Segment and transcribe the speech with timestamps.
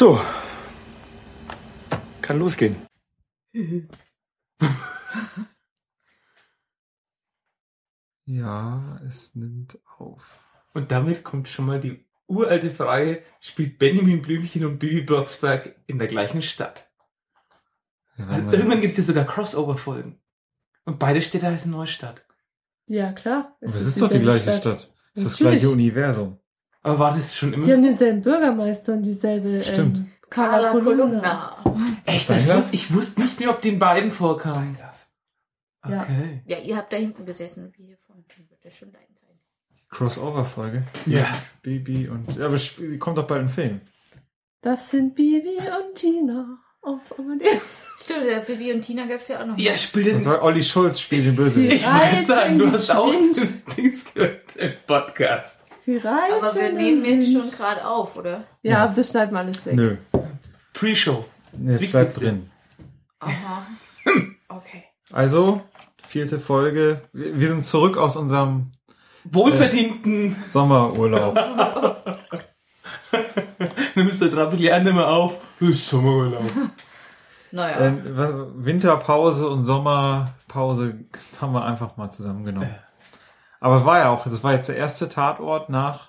[0.00, 0.18] So.
[2.22, 2.74] Kann losgehen.
[8.24, 10.38] Ja, es nimmt auf.
[10.72, 15.98] Und damit kommt schon mal die uralte Frage, spielt Benjamin Blümchen und Bibi Blocksberg in
[15.98, 16.88] der gleichen Stadt?
[18.16, 20.20] Ja, wenn irgendwann gibt es ja sogar Crossover-Folgen.
[20.84, 22.24] Und beide Städte heißen Neustadt.
[22.86, 23.56] Ja, klar.
[23.60, 24.94] aber es ist doch die gleiche Stadt.
[25.12, 26.38] Es ist das gleiche Universum.
[26.82, 29.98] Aber war das schon immer Sie haben denselben Bürgermeister und dieselbe Stimmt.
[29.98, 31.56] Ähm, Carla Kolumna.
[32.06, 32.30] Echt?
[32.30, 32.66] Das Steinglas?
[32.68, 34.76] wus- ich wusste nicht mehr, ob den beiden vorkamen.
[35.88, 36.02] Ja.
[36.02, 36.42] Okay.
[36.46, 38.22] Ja, ihr habt da hinten gesessen, wie hier vorne.
[38.48, 39.38] Wird das schon dein sein.
[39.90, 40.82] Crossover-Folge.
[41.06, 41.26] Ja.
[41.62, 42.36] Baby und.
[42.36, 42.58] Ja, aber
[42.98, 43.80] kommt doch bald ein Film.
[44.62, 47.62] Das sind Bibi und Tina auf Amadeus.
[48.02, 49.58] Stimmt, der Bibi und Tina gab es ja auch noch.
[49.58, 50.22] Ja, spielt den.
[50.22, 51.72] zwar Olli Schulz spielt den Bösewicht.
[51.82, 53.10] Ich wollte sagen, du hast auch
[53.76, 55.59] Dings gehört im Podcast.
[55.82, 58.44] Sie reiten Aber wir nehmen jetzt schon gerade auf, oder?
[58.62, 59.74] Ja, das schneiden wir alles weg.
[59.74, 59.96] Nö.
[60.74, 61.24] Pre-Show.
[61.52, 62.50] Nee, es bleibt drin.
[63.20, 63.66] Aha.
[64.52, 64.82] Okay.
[65.12, 65.62] Also,
[66.06, 67.02] vierte Folge.
[67.12, 68.72] Wir sind zurück aus unserem
[69.24, 70.34] Wohlverdienten.
[70.44, 71.38] Sommerurlaub.
[73.94, 75.36] Nimmst du Drapelier nicht mehr auf.
[75.60, 76.42] Das ist Sommerurlaub.
[77.52, 77.80] Naja.
[77.86, 81.00] äh, wa- Winterpause und Sommerpause
[81.40, 82.70] haben wir einfach mal zusammengenommen.
[83.60, 86.08] Aber es war ja auch, das war jetzt der erste Tatort nach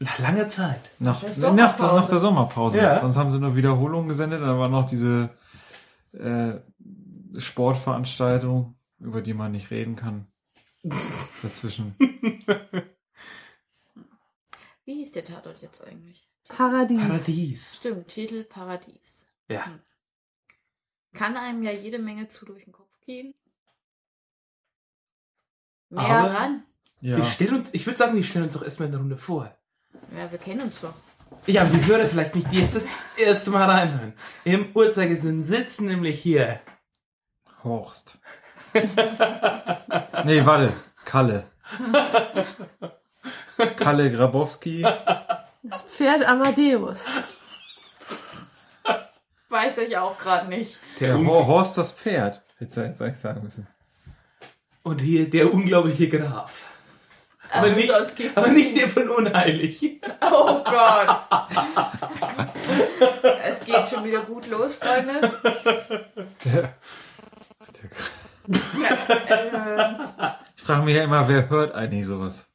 [0.00, 0.80] Nach langer Zeit.
[0.98, 1.94] nach, Der nach, Sommerpause.
[2.00, 2.78] nach der Sommerpause.
[2.78, 3.00] Ja.
[3.00, 4.42] Sonst haben sie nur Wiederholungen gesendet.
[4.42, 5.30] Dann war noch diese
[6.12, 6.54] äh,
[7.38, 10.26] Sportveranstaltung, über die man nicht reden kann.
[11.42, 11.94] Dazwischen.
[14.84, 16.28] Wie hieß der Tatort jetzt eigentlich?
[16.48, 17.00] Paradies.
[17.00, 17.76] Paradies.
[17.76, 19.26] Stimmt, Titel Paradies.
[19.48, 19.66] Ja.
[19.66, 19.80] Hm.
[21.14, 23.34] Kann einem ja jede Menge zu durch den Kopf gehen.
[25.90, 26.62] Mehr Aber- ran.
[27.00, 27.16] Ja.
[27.16, 29.54] Wir stellen uns, ich würde sagen, wir stellen uns doch erstmal in der Runde vor.
[30.16, 30.94] Ja, wir kennen uns doch.
[31.46, 32.86] Ja, aber die Hörer vielleicht nicht, die jetzt das
[33.16, 34.14] erste Mal reinhören.
[34.44, 36.60] Im Uhrzeigersinn sitzen nämlich hier.
[37.62, 38.18] Horst.
[40.24, 40.72] nee, warte.
[41.04, 41.44] Kalle.
[43.76, 44.82] Kalle Grabowski.
[45.62, 47.06] Das Pferd Amadeus.
[49.48, 50.78] Weiß ich auch gerade nicht.
[51.00, 52.42] Der Horst das Pferd.
[52.58, 53.66] Hätte ich jetzt sagen müssen.
[54.88, 56.64] Und hier der unglaubliche Graf.
[57.50, 60.00] Aber, nicht, sonst geht's aber nicht der von Unheilig.
[60.20, 61.18] Oh Gott.
[63.44, 65.32] es geht schon wieder gut los, Freunde.
[66.44, 66.74] Der,
[67.68, 67.90] der,
[70.56, 72.46] ich frage mich ja immer, wer hört eigentlich sowas?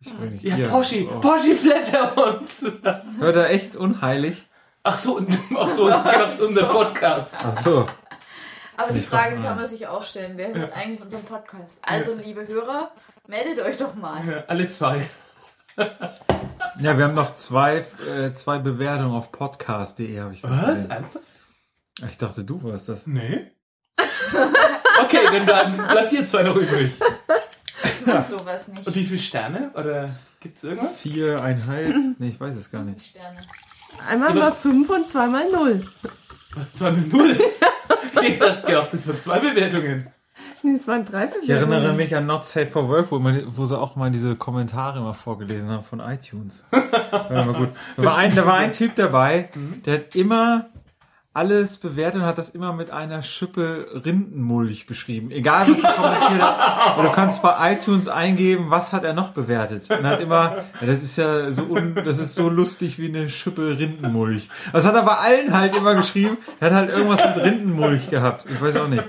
[0.00, 0.68] Ich will nicht Ja, ihr.
[0.68, 1.20] Poschi, Oh.
[1.20, 2.64] Poschi flatter uns.
[3.18, 4.44] Hört er echt unheilig?
[4.84, 5.86] Ach so, und, ach so,
[6.46, 7.34] unser Podcast.
[7.42, 7.88] Ach so.
[8.76, 10.32] Aber die Frage kann man sich auch stellen.
[10.36, 11.78] Wer hört eigentlich unseren Podcast?
[11.82, 12.90] Also, liebe Hörer,
[13.26, 14.26] meldet euch doch mal.
[14.26, 15.08] Ja, alle zwei.
[16.78, 20.86] Ja, wir haben noch zwei, äh, zwei Bewertungen auf podcast.de, habe ich Was?
[20.86, 21.24] Ernsthaft?
[22.06, 23.06] Ich dachte, du warst das.
[23.06, 23.50] Nee.
[24.98, 26.90] Okay, dann bleiben, bleibt hier zwei noch übrig.
[28.06, 28.86] Ach, sowas nicht.
[28.86, 29.70] Und wie viele Sterne?
[29.74, 30.10] Oder
[30.40, 30.98] gibt's irgendwas?
[30.98, 31.94] Viereinhalb?
[32.18, 33.04] Nee, ich weiß es gar nicht.
[33.04, 33.36] Sterne.
[34.08, 35.84] Einmal mal 5 und zweimal 0.
[36.54, 36.72] Was?
[36.72, 37.38] Zwei mit null?
[38.28, 40.08] Ich gedacht, das waren zwei Bewertungen.
[40.62, 43.64] Nee, es waren drei Ich erinnere mich an Not Safe for Work, wo, man, wo
[43.64, 46.64] sie auch mal diese Kommentare immer vorgelesen haben von iTunes.
[46.70, 47.68] War immer gut.
[47.96, 49.48] Da war, ein, da war ein Typ dabei,
[49.84, 50.66] der hat immer
[51.36, 55.30] alles bewertet und hat das immer mit einer Schippe Rindenmulch beschrieben.
[55.30, 56.96] Egal, was er kommentiert hat.
[56.96, 59.90] Und du kannst bei iTunes eingeben, was hat er noch bewertet.
[59.90, 63.28] Und hat immer, ja, das ist ja so un, das ist so lustig wie eine
[63.28, 64.48] Schippe Rindenmulch.
[64.72, 66.38] Das hat er bei allen halt immer geschrieben.
[66.58, 68.46] Er hat halt irgendwas mit Rindenmulch gehabt.
[68.50, 69.04] Ich weiß auch nicht.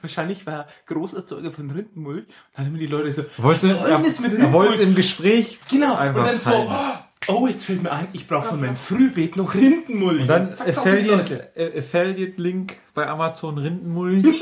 [0.00, 2.24] Wahrscheinlich war er Großerzeuger von Rindenmulch.
[2.54, 4.80] Dann haben die Leute so, Wollte, was soll das mit er wollte es Rindenmulch?
[4.80, 7.04] im Gespräch Genau, einfach und dann so, halten.
[7.28, 10.22] Oh, jetzt fällt mir ein, ich brauche von meinem Frühbeet noch Rindenmulch.
[10.22, 14.24] Und dann Affiliate-Link bei Amazon Rindenmulch.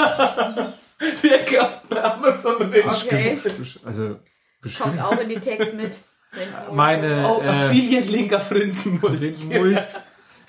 [1.23, 3.05] Wer kauft bei Amazon Rindenmulch?
[3.05, 3.39] Okay.
[3.85, 4.21] Also Kommt
[4.63, 5.93] bestimmt auch in die Text mit.
[6.73, 9.21] Meine Oh, äh, Affiliate-Link auf Rindenmulch.
[9.21, 9.79] Rindenmulch.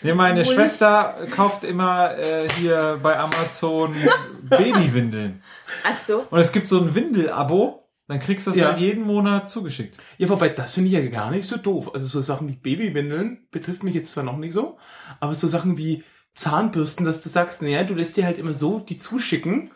[0.04, 3.96] Nee, meine Schwester kauft immer äh, hier bei Amazon
[4.44, 5.42] Babywindeln.
[5.84, 6.28] Ach so.
[6.30, 7.84] Und es gibt so ein Windel-Abo.
[8.08, 8.68] Dann kriegst du das Ja.
[8.70, 9.98] halt jeden Monat zugeschickt.
[10.18, 11.92] Ja, wobei, das finde ich ja gar nicht so doof.
[11.94, 14.78] Also so Sachen wie Babywindeln betrifft mich jetzt zwar noch nicht so,
[15.20, 18.80] aber so Sachen wie Zahnbürsten, dass du sagst, naja, du lässt dir halt immer so
[18.80, 19.72] die zuschicken,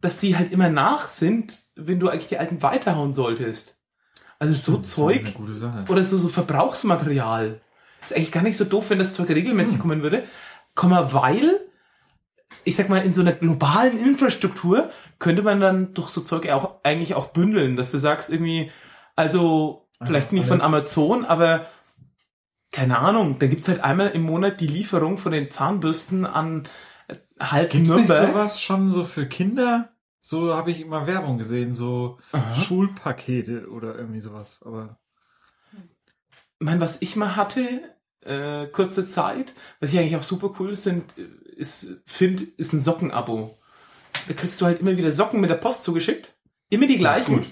[0.00, 3.76] dass die halt immer nach sind, wenn du eigentlich die alten weiterhauen solltest.
[4.38, 5.84] Also so Das Zeug Eine gute Sache.
[5.88, 7.60] oder so, so Verbrauchsmaterial.
[8.02, 10.24] Ist eigentlich gar nicht so doof, wenn das Zeug regelmäßig kommen würde.
[10.74, 11.60] Komma, weil,
[12.64, 16.76] ich sag mal, in so einer globalen Infrastruktur könnte man dann durch so Zeug auch
[16.82, 18.70] eigentlich auch bündeln, dass du sagst irgendwie,
[19.16, 20.60] also vielleicht nicht von.
[20.60, 21.66] Amazon, aber
[22.72, 26.64] keine Ahnung, da gibt's halt einmal im Monat die Lieferung von den Zahnbürsten an
[27.08, 28.28] äh, halb Gibt's Nürnberg.
[28.28, 29.90] sowas schon so für Kinder?
[30.20, 32.54] So habe ich immer Werbung gesehen, so Aha.
[32.56, 34.60] Schulpakete oder irgendwie sowas.
[34.64, 34.98] Aber
[35.72, 37.80] Ich meine, was ich mal hatte,
[38.22, 42.80] äh, kurze Zeit, was ich eigentlich auch super cool sind, äh, ist, finde, ist ein
[42.80, 43.56] Sockenabo.
[44.28, 46.34] Da kriegst du halt immer wieder Socken mit der Post zugeschickt.
[46.70, 47.36] Immer die gleichen.
[47.38, 47.50] Gut.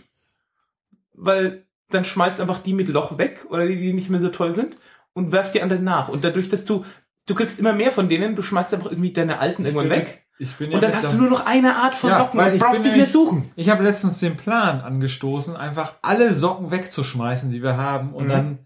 [1.12, 4.54] Weil dann schmeißt einfach die mit Loch weg oder die, die nicht mehr so toll
[4.54, 4.76] sind
[5.12, 6.08] und werft die anderen nach.
[6.08, 6.84] Und dadurch, dass du,
[7.26, 10.26] du kriegst immer mehr von denen, du schmeißt einfach irgendwie deine alten irgendwann weg.
[10.38, 12.54] ich bin ja Und dann hast du nur noch eine Art von Ja, Socken weil
[12.54, 13.50] und brauchst nicht mehr suchen.
[13.56, 18.28] Ich habe letztens den Plan angestoßen, einfach alle Socken wegzuschmeißen, die wir haben, und Mhm.
[18.30, 18.58] dann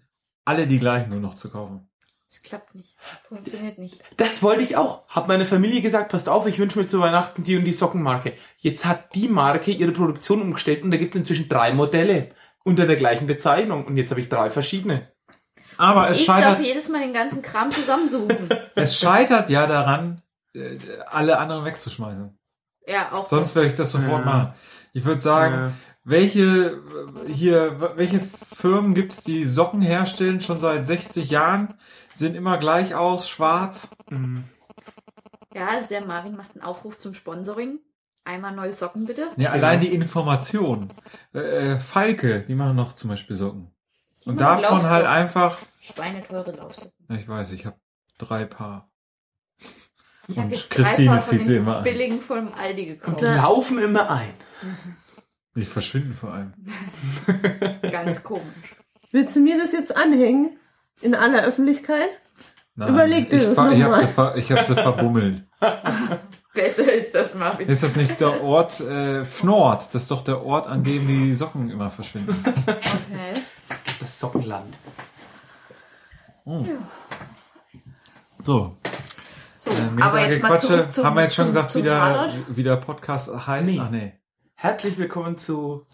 [0.45, 1.89] alle die gleichen nur noch zu kaufen.
[2.29, 2.95] Das klappt nicht.
[2.97, 4.01] Das funktioniert nicht.
[4.17, 5.07] Das wollte ich auch.
[5.07, 8.33] Hab meine Familie gesagt, passt auf, ich wünsche mir zu Weihnachten die und die Sockenmarke.
[8.57, 12.29] Jetzt hat die Marke ihre Produktion umgestellt und da gibt es inzwischen drei Modelle
[12.65, 13.85] unter der gleichen Bezeichnung.
[13.85, 15.09] Und jetzt habe ich drei verschiedene.
[15.77, 18.49] Aber es ich darf scheitert, jedes Mal den ganzen Kram zusammensuchen.
[18.75, 20.21] es scheitert ja daran,
[20.53, 20.77] äh,
[21.09, 22.37] alle anderen wegzuschmeißen.
[22.87, 23.27] ja, auch.
[23.29, 24.31] Sonst werde ich das sofort Ja.
[24.31, 24.53] machen.
[24.93, 25.71] Ich würde sagen, Ja.
[26.03, 26.41] welche
[27.25, 28.19] äh, hier, welche
[28.53, 31.75] Firmen gibt's, die Socken herstellen, schon seit 60 Jahren,
[32.17, 33.89] sehen immer gleich aus, schwarz.
[34.09, 34.43] Mhm.
[35.53, 37.79] Ja, also der Marvin macht einen Aufruf zum Sponsoring.
[38.25, 39.21] Einmal neue Socken bitte.
[39.37, 39.51] Ja, Genau.
[39.51, 40.89] allein die Information.
[41.33, 41.39] Äh,
[41.73, 43.71] äh, Falke, die machen noch zum Beispiel Socken.
[44.25, 46.91] Die Und davon halt einfach, Schweineteure Laufsocken.
[47.17, 47.77] ich weiß, ich habe
[48.17, 48.91] drei Paar.
[50.27, 51.83] Ich habe Und jetzt Christine drei Paar von zieht sie den immer an.
[51.83, 53.21] billigen vom Aldi gekauft.
[53.21, 54.33] Die laufen immer ein.
[55.55, 56.53] Die verschwinden vor allem.
[57.91, 58.75] Ganz komisch.
[59.11, 60.59] Willst du mir das jetzt anhängen?
[61.01, 62.09] In aller Öffentlichkeit?
[62.75, 64.01] Nein, Überleg dir ich, das ver- ich habe mal.
[64.01, 65.43] sie, ver ich hab sie verbummelt.
[66.53, 67.67] Besser ist das, Marvin.
[67.67, 69.89] Ist das nicht der Ort äh, Fnord?
[69.93, 72.35] Das ist doch der Ort, an dem die Socken immer verschwinden.
[72.67, 73.33] Okay.
[73.99, 74.77] Das Sockenland.
[78.43, 78.77] So,
[79.57, 80.67] So, äh, aber jetzt mal Quatsche.
[80.67, 82.33] zurück zum, Haben wir jetzt schon zum, gesagt, zum wie der, Tatort.
[82.49, 83.69] wie der Podcast heißt?
[83.69, 83.79] Nee.
[83.81, 84.13] Ach nee.
[84.55, 85.85] Herzlich willkommen zu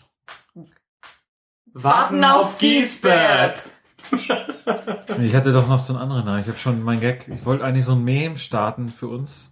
[1.73, 3.63] Warten auf Giesbert.
[5.21, 6.41] Ich hatte doch noch so einen anderen Namen.
[6.41, 7.27] Ich habe schon mein Gag.
[7.27, 9.51] Ich wollte eigentlich so ein Meme starten für uns.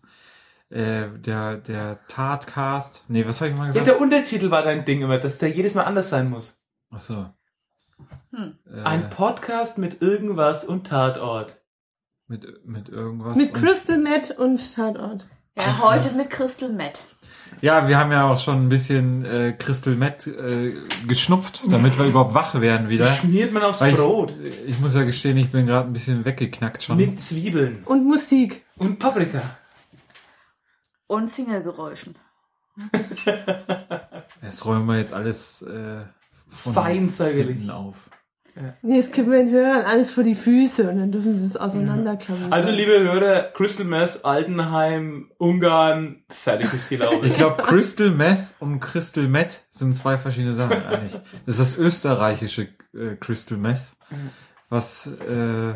[0.70, 3.04] Äh, der, der Tatcast.
[3.10, 3.88] Nee, was habe ich mal Ja, gesagt?
[3.88, 6.58] der Untertitel war dein Ding immer, dass der jedes Mal anders sein muss.
[6.90, 7.26] Ach so.
[8.34, 8.58] Hm.
[8.74, 11.62] Äh, Ein Podcast mit irgendwas und Tatort.
[12.28, 13.36] mit, mit irgendwas.
[13.38, 15.28] Mit Crystal Matt und Tatort.
[15.58, 17.02] Ja, heute mit Crystal Matt.
[17.60, 20.74] Ja, wir haben ja auch schon ein bisschen äh, Crystal Meth äh,
[21.08, 23.08] geschnupft, damit wir überhaupt wach werden wieder.
[23.08, 24.34] Schmiert man aufs Weil Brot.
[24.44, 26.98] Ich, ich muss ja gestehen, ich bin gerade ein bisschen weggeknackt schon.
[26.98, 27.84] Mit Zwiebeln.
[27.86, 28.64] Und Musik.
[28.78, 29.42] Und Paprika.
[31.08, 32.16] Und Single-Geräuschen.
[34.42, 36.02] Das räumen wir jetzt alles äh,
[36.50, 37.58] von Fein säuberlich.
[37.58, 37.96] hinten auf.
[38.82, 41.56] Nee, das können wir den Hörern alles vor die Füße und dann dürfen sie es
[41.58, 42.52] auseinanderklammern.
[42.52, 47.28] Also, liebe Hörer, Crystal Mess, Altenheim, Ungarn, fertig ist die Laube.
[47.28, 51.14] Ich glaube, Crystal Meth und Crystal Meth sind zwei verschiedene Sachen eigentlich.
[51.46, 53.96] Das ist das österreichische äh, Crystal Meth,
[54.70, 55.74] was äh,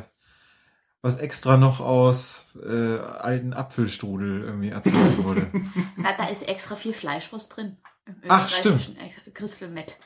[1.02, 5.48] was extra noch aus äh, alten Apfelstrudel irgendwie erzeugt wurde.
[5.98, 7.78] Na, da ist extra viel Fleischwurst drin.
[8.08, 9.98] Im Ach, österreichischen Ex- Crystal Matt.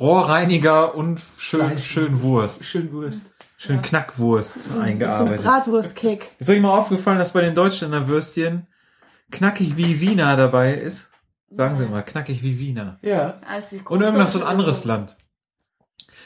[0.00, 1.84] Rohrreiniger und schön Fleisch.
[1.86, 3.22] schön Wurst, Schön Wurst.
[3.56, 3.82] schön Ja.
[3.82, 5.44] Knackwurst so ein eingearbeitet.
[5.44, 6.26] Bratwurstcake.
[6.38, 8.66] Ist euch mal aufgefallen, dass bei den Deutschländer Würstchen
[9.30, 11.10] knackig wie Wiener dabei ist?
[11.50, 12.98] Sagen Sie mal, knackig wie Wiener.
[13.02, 13.38] Ja.
[13.48, 15.16] Also Und irgendwas so ein anderes Land.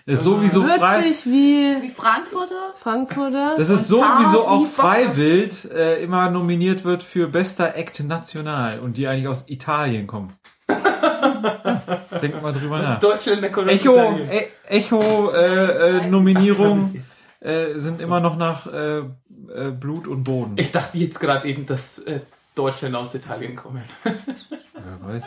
[0.04, 1.04] Das ist sowieso frei.
[1.04, 2.72] Würzig wie Wie Frankfurter?
[2.74, 3.54] Frankfurter.
[3.56, 9.06] Das ist sowieso auch Freiwild äh, immer nominiert wird für bester Act National und die
[9.06, 10.32] eigentlich aus Italien kommen.
[12.22, 12.98] Denkt mal drüber nach.
[12.98, 13.74] Deutschland, der Kolonie.
[13.74, 17.02] Echo, e Echo äh, äh, Nominierung
[17.40, 20.54] äh, sind immer noch nach äh, äh, Blut und Boden.
[20.56, 22.20] Ich dachte jetzt gerade eben, dass äh,
[22.54, 23.82] Deutschland aus Italien kommen.
[24.04, 25.24] Wer weiß.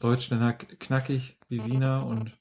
[0.00, 2.32] Deutschländer knackig wie Wiener und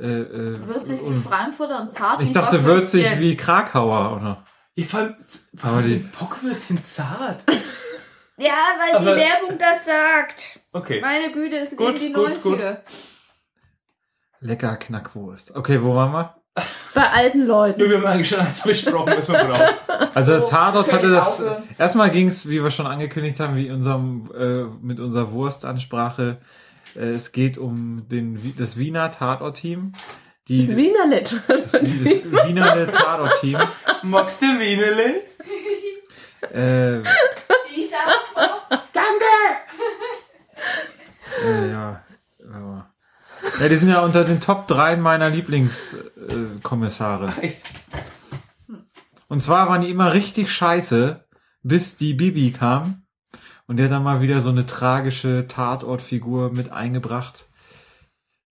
[0.00, 4.44] äh, äh, Würzig wie Frankfurter und zart ich wie dachte würzig wie Krakauer oder
[4.74, 5.16] Ich fand,
[5.58, 7.42] Aber warum die- sind Bockwürstchen zart?
[8.38, 10.60] Ja, weil Aber- die Werbung das sagt.
[10.72, 11.00] Okay.
[11.00, 12.78] Meine Güte, es Gut, leben die gut, 90er.
[14.40, 15.54] lecker Knackwurst.
[15.56, 16.34] Okay, wo waren wir?
[16.94, 17.78] Bei alten Leuten.
[17.80, 20.10] Nur wir haben eigentlich schon alles besprochen, was wir brauchen.
[20.14, 21.40] Also So, Tatort hatte das.
[21.40, 21.62] aufhören.
[21.78, 26.38] Erstmal ging es, wie wir schon angekündigt haben, wie unserem äh, mit unserer Wurstansprache.
[26.94, 29.92] Äh, es geht um den das Wiener Tatort-Team.
[30.48, 31.36] Die, Das Wiener Letter.
[31.48, 33.58] das, das Wiener Tatort-Team.
[34.02, 35.22] Magst du Wienele?
[36.54, 37.02] Äh,
[37.84, 38.08] Sag,
[41.44, 42.02] äh, ja,
[42.52, 42.90] aber-
[43.60, 47.32] ja, die sind ja unter den Top 3 meiner Lieblingskommissare.
[47.42, 47.62] Echt?
[49.28, 51.24] Und zwar waren die immer richtig scheiße,
[51.62, 53.02] bis die Bibi kam.
[53.66, 57.48] Und der hat dann mal wieder so eine tragische Tatortfigur mit eingebracht.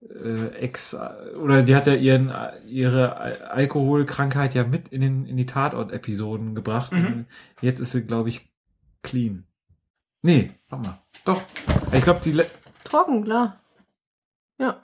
[0.02, 0.96] Äh, ex,
[1.40, 2.34] oder die hat ja ihren,
[2.66, 6.92] ihre Al- Alkoholkrankheit ja mit in, den, in die Tatort-Episoden gebracht.
[6.92, 7.26] Mhm.
[7.62, 8.52] Jetzt ist sie, glaube ich,
[9.04, 9.46] clean.
[10.22, 11.02] Nee, warte mal.
[11.26, 11.42] Doch.
[11.92, 12.48] Ich glaube, die, le-
[12.84, 13.60] Trocken, klar.
[14.60, 14.80] Ja.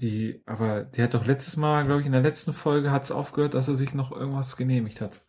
[0.00, 3.10] die, aber die hat doch letztes Mal, glaube ich, in der letzten Folge hat es
[3.12, 5.24] aufgehört, dass er sich noch irgendwas genehmigt hat.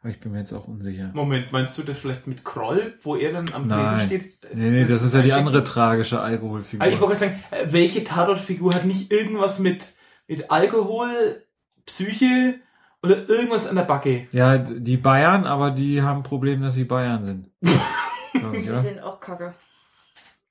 [0.00, 1.10] Aber ich bin mir jetzt auch unsicher.
[1.14, 4.38] Moment, meinst du das vielleicht mit Kroll, wo er dann am Tresen steht?
[4.54, 6.84] Nee, nee, das ist ja die andere tragische Alkoholfigur.
[6.84, 9.94] Aber ich wollte gerade sagen, äh, welche Tatortfigur hat nicht irgendwas mit,
[10.26, 11.44] mit Alkohol,
[11.86, 12.58] Psyche
[13.02, 14.28] oder irgendwas an der Backe?
[14.32, 17.50] Ja, die Bayern, aber die haben ein Problem, dass sie Bayern sind.
[18.34, 19.54] Ich, Die sind auch kacke.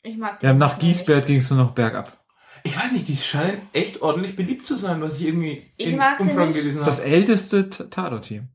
[0.03, 0.77] Ich mag die Ja, nach.
[0.79, 2.15] Giesbert ging es nur noch bergab.
[2.63, 5.97] Ich weiß nicht, die scheinen echt ordentlich beliebt zu sein, was ich irgendwie Ich in
[5.97, 6.57] mag sie Umfragen nicht.
[6.59, 7.15] gelesen Das ist das habe.
[7.15, 8.49] älteste T- Tatort-Team.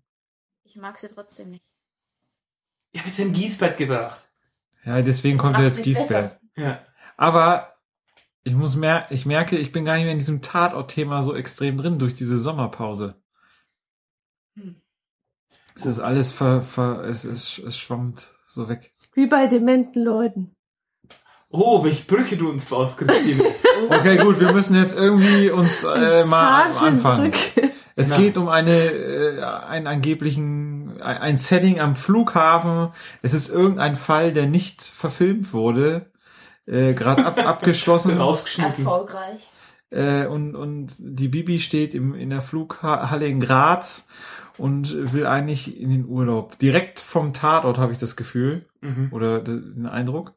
[0.65, 1.65] Ich mag sie trotzdem nicht.
[2.93, 4.25] Ich habe jetzt in Giesbert gebracht.
[4.85, 6.39] Ja, deswegen kommt macht jetzt Giesbert.
[6.57, 6.79] Ja.
[7.17, 7.75] Aber
[8.45, 11.79] ich muss mer ich merke, ich bin gar nicht mehr in diesem Tatort-Thema so extrem
[11.79, 13.17] drin durch diese Sommerpause.
[15.77, 18.95] Es ist alles ver, ver es, es, es schwammt so weg.
[19.15, 20.57] Wie bei dementen Leuten.
[21.51, 23.45] Oh, welche Brücke du uns baust, Christine.
[23.91, 27.33] Okay, gut, wir müssen jetzt irgendwie uns äh, mal anfangen.
[27.95, 28.17] Es Na.
[28.17, 32.89] geht um eine, äh, einen angeblichen, ein ein Setting am Flughafen.
[33.21, 36.11] Es ist irgendein Fall, der nicht verfilmt wurde,
[36.67, 38.17] äh, gerade ab, abgeschlossen.
[38.17, 38.85] Rausgeschnitten.
[38.85, 39.47] Erfolgreich.
[39.91, 44.07] Äh, und, und die Bibi steht im, in der Flughalle in Graz
[44.59, 46.59] und will eigentlich in den Urlaub.
[46.59, 49.09] Direkt vom Tatort habe ich das Gefühl Mhm.
[49.13, 50.35] oder de- den Eindruck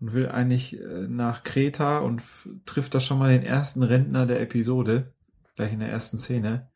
[0.00, 2.22] und will eigentlich äh, nach Kreta und
[2.66, 5.12] trifft da schon mal den ersten Rentner der Episode,
[5.56, 6.70] gleich in der ersten Szene.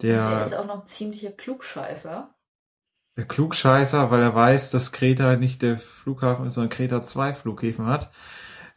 [0.00, 2.34] Der, Der ist auch noch ein ziemlicher Klugscheißer.
[3.16, 7.86] der Klugscheißer, weil er weiß, dass Kreta nicht der Flughafen ist, sondern Kreta zwei Flughäfen
[7.86, 8.10] hat.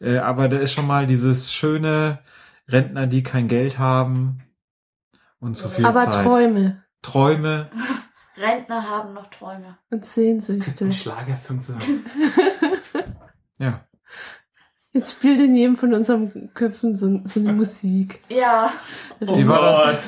[0.01, 2.20] Äh, aber da ist schon mal dieses schöne
[2.67, 4.43] Rentner, die kein Geld haben
[5.39, 6.25] und zu viel Aber Zeit.
[6.25, 7.69] Träume Träume.
[8.38, 9.77] Rentner haben noch Träume.
[9.89, 10.86] und Sehnsüchte.
[10.86, 11.74] Ein Schlagersong so.
[13.57, 13.88] Ja.
[14.91, 18.22] Jetzt spielt in jedem von unseren Köpfen so, so eine Musik.
[18.27, 18.74] Ja.
[19.22, 20.00] Oh Gott.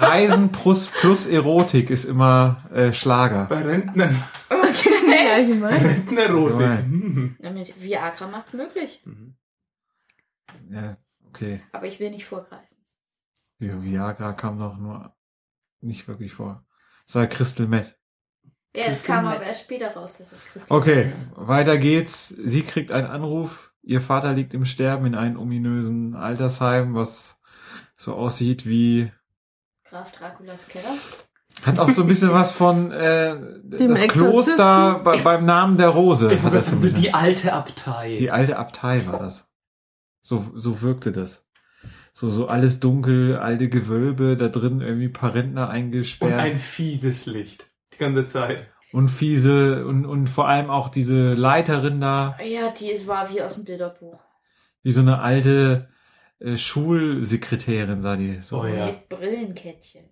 [0.00, 3.44] Reisen plus, plus Erotik ist immer äh, Schlager.
[3.44, 4.22] Bei Rentnern.
[5.06, 5.84] Nee, allgemein.
[5.84, 6.60] Rentnerotik.
[6.60, 6.84] Nein.
[6.84, 7.36] Hm.
[7.40, 9.02] Ja, Mit Viagra macht's möglich.
[10.70, 10.96] Ja,
[11.36, 11.60] okay.
[11.72, 12.76] Aber ich will nicht vorgreifen.
[13.60, 15.14] Vi- Viagra kam doch nur
[15.80, 16.64] nicht wirklich vor.
[17.06, 17.96] Das war Crystal Meth.
[18.74, 19.34] Ja, das Crystal kam Meth.
[19.36, 21.30] aber erst später raus, dass es Christoph Okay, ist.
[21.36, 22.28] weiter geht's.
[22.28, 23.72] Sie kriegt einen Anruf.
[23.82, 27.38] Ihr Vater liegt im Sterben in einem ominösen Altersheim, was
[27.96, 29.12] so aussieht wie
[29.88, 30.90] Graf Draculas Keller.
[31.64, 34.56] hat auch so ein bisschen was von äh, Dem das Exorzisten?
[34.56, 36.30] Kloster bei, beim Namen der Rose.
[36.34, 38.16] Ich Hat das so die alte Abtei.
[38.18, 39.48] Die alte Abtei war das.
[40.26, 41.46] So, so wirkte das.
[42.12, 46.32] So, so alles dunkel, alte Gewölbe, da drin irgendwie ein paar Rentner und eingesperrt.
[46.32, 47.70] ein fieses Licht.
[47.94, 48.66] Die ganze Zeit.
[48.92, 53.40] Und fiese, und, und vor allem auch diese Leiterin da, Ja, die ist, war wie
[53.40, 54.18] aus dem Bilderbuch.
[54.82, 55.88] wie so eine alte
[56.40, 58.86] äh, Schulsekretärin sah die so Oh ja.
[58.86, 60.06] Mit Brillenkettchen.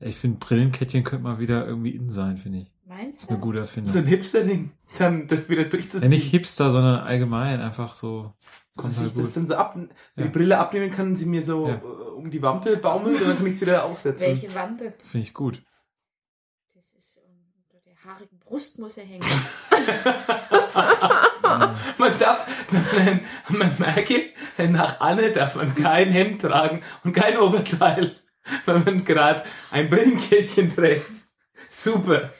[0.00, 2.72] Ich finde, Brillenkettchen könnte mal wieder irgendwie in sein, finde ich.
[2.86, 3.34] Das Meinst ist du?
[3.34, 3.96] eine gute So Erfindung.
[3.96, 4.70] ein Hipster-Ding.
[4.98, 6.02] Dann das wieder durchzuziehen.
[6.02, 8.34] Ja, nicht Hipster, sondern allgemein einfach so.
[8.72, 9.36] So, Kommt dass halt ich das gut.
[9.36, 9.80] dann so ab, so
[10.20, 10.26] Ja.
[10.26, 11.74] die Brille abnehmen kann und sie mir so Ja.
[11.74, 14.26] äh, um die Wampe baumelt und dann kann ich es wieder aufsetzen.
[14.28, 14.94] Welche Wampe?
[15.04, 15.62] Finde ich gut.
[16.74, 19.26] Das ist um, unter der haarigen Brust muss er hängen.
[21.98, 28.16] Man darf, man, man merke, nach Anne darf man kein Hemd tragen und kein Oberteil,
[28.66, 31.10] weil man gerade ein Brillenkettchen trägt.
[31.68, 32.32] Super.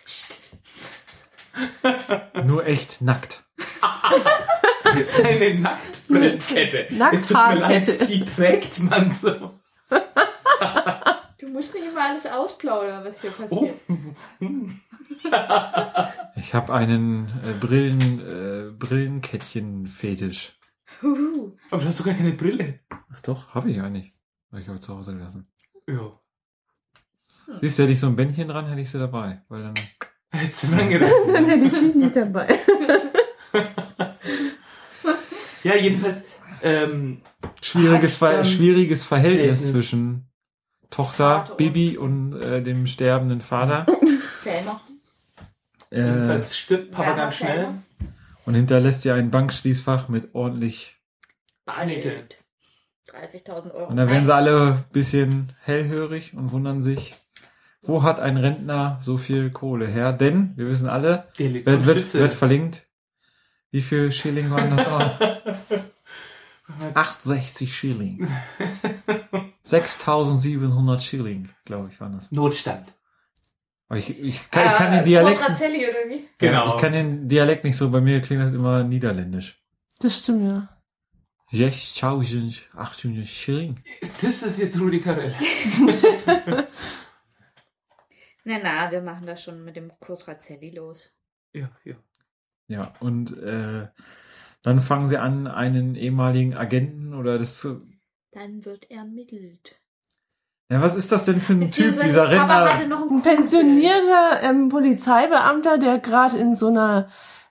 [2.44, 3.42] Nur echt nackt.
[5.24, 6.86] Eine Nacktbrillenkette.
[6.94, 8.06] Nackthaarkette.
[8.06, 9.54] die trägt man so.
[11.38, 13.42] Du musst nicht immer alles ausplaudern, was hier Oh.
[13.42, 13.80] passiert.
[16.36, 20.56] Ich habe einen äh, Brillen, äh, Brillenkettchen-Fetisch.
[21.70, 22.80] Aber du hast doch gar keine Brille.
[23.12, 24.12] Ach doch, habe ich eigentlich.
[24.50, 25.46] Habe ich heute zu Hause gelassen.
[25.86, 26.18] Ja.
[27.60, 29.42] Siehst du, hätte ich so ein Bändchen dran, hätte ich sie dabei.
[29.48, 29.74] Weil dann.
[30.32, 31.10] Hättest du dran gedacht.
[31.32, 32.58] Dann hätte ich dich nicht dabei.
[35.64, 36.22] Ja, jedenfalls,
[36.62, 37.22] ähm,
[37.62, 39.70] Schwieriges, Ver ähm, schwieriges Verhältnis Verhältnis.
[39.72, 40.28] zwischen
[40.90, 43.86] Tochter, Vater und- Bibi und äh, dem sterbenden Vater.
[44.42, 44.80] Fähmer.
[45.90, 47.68] Äh, jedenfalls stirbt Papa Werner ganz schnell.
[48.46, 50.96] Und hinterlässt ihr ein Bankschließfach mit ordentlich.
[51.66, 52.38] Bargeld.
[53.12, 53.88] 30.000 Euro.
[53.90, 57.16] Und dann werden sie alle ein bisschen hellhörig und wundern sich,
[57.82, 60.12] Wo hat ein Rentner so viel Kohle her?
[60.12, 62.86] Denn, wir wissen alle, wird, wird, wird verlinkt.
[63.70, 65.20] Wie viel Schilling waren das noch?
[66.94, 68.26] 68 Schilling.
[69.62, 72.32] 6700 Schilling, glaube ich, waren das.
[72.32, 72.92] Notstand.
[73.94, 76.24] Ich, ich, kann, ich kann den Dialekt, oder wie?
[76.38, 76.74] Genau.
[76.74, 79.60] ich kann den Dialekt nicht so, bei mir klingt das immer niederländisch.
[79.98, 80.68] Das stimmt, ja.
[81.50, 83.82] 6800 Schilling.
[84.22, 85.34] Das ist jetzt Rudi Carell.
[88.44, 91.10] Na, na, wir machen das schon mit dem Kurt Razzelli los.
[91.52, 91.94] Ja, ja.
[92.70, 93.88] Ja, und äh,
[94.62, 97.82] dann fangen sie an, einen ehemaligen Agenten oder das zu-
[98.30, 99.80] Dann wird ermittelt.
[100.70, 105.98] Ja, was ist das denn für ein Typ, dieser einen Ein pensionierter ähm, Polizeibeamter, der
[105.98, 107.08] gerade in so einer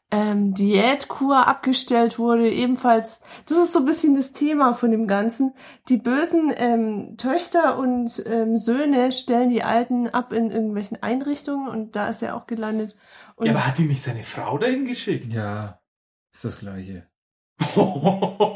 [0.09, 3.19] ähm, Diätkur abgestellt wurde, ebenfalls.
[3.45, 5.53] Das ist so ein bisschen das Thema von dem Ganzen.
[5.89, 11.97] Die bösen ähm, Töchter und ähm, Söhne stellen die Alten ab in irgendwelchen Einrichtungen und
[11.97, 12.95] da ist er auch gelandet.
[13.39, 15.31] Und Ja, aber hat ihn nicht seine Frau dahin geschickt?
[15.33, 15.79] Ja,
[16.33, 17.07] ist das gleiche.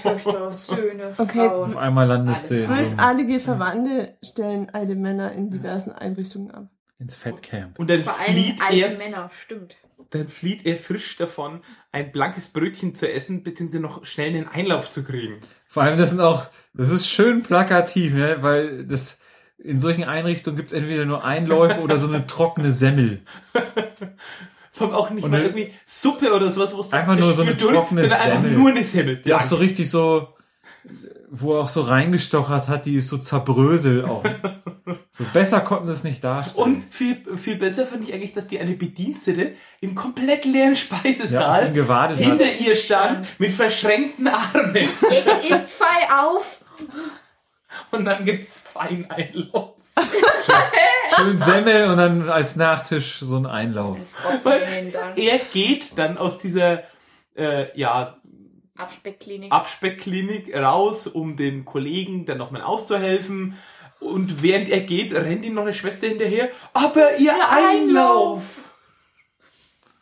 [0.02, 1.48] Töchter, Söhne, Okay.
[1.48, 1.78] Auf Frauen.
[1.78, 6.52] einmal landest du Alles in so einem, bösartige Verwandte stellen alte Männer in diversen Einrichtungen
[6.52, 6.68] ab.
[7.00, 7.80] ins Fettcamp.
[7.80, 9.76] Und dann Vor allem flieht alte er, Männer, stimmt.
[10.10, 11.62] dann flieht er frisch davon,
[11.94, 15.40] ein blankes Brötchen zu essen, beziehungsweise noch schnell einen Einlauf zu kriegen.
[15.68, 18.38] Vor allem, das sind auch, das ist schön plakativ, ne?
[18.42, 19.18] weil das
[19.58, 23.22] in solchen Einrichtungen gibt's entweder nur Einläufe oder so eine trockene Semmel.
[24.74, 27.34] Vor allem auch nicht Und mal dann- irgendwie Suppe oder sowas, wo es Einfach nur
[27.34, 28.52] so eine trockene sondern einfach Semmel.
[28.58, 29.16] nur eine Semmel.
[29.18, 30.30] Die auch so richtig so,
[31.30, 34.24] wo er auch so reingestochert hat, die ist so zerbrösel auch.
[35.16, 36.74] So besser konnten sie es nicht darstellen.
[36.74, 40.76] Und viel, viel besser finde ich eigentlich, dass die eine Bedienstete im komplett leeren ja,
[40.76, 42.60] Speisesaal gewartet hinter hat.
[42.60, 44.74] ihr stand mit verschränkten Armen.
[45.10, 46.64] Jetzt ist Fei auf.
[47.92, 49.76] Und dann gibt's feinen Einlauf.
[51.16, 53.98] Schön Semmel und dann als Nachtisch so ein Einlauf.
[55.16, 56.84] Er geht dann aus dieser
[57.36, 58.18] äh, ja,
[58.78, 59.52] Abspeckklinik.
[59.52, 63.58] Abspeckklinik raus, um den Kollegen dann nochmal auszuhelfen.
[64.00, 66.50] Und während er geht, rennt ihm noch eine Schwester hinterher.
[66.74, 68.62] Aber ihr Einlauf!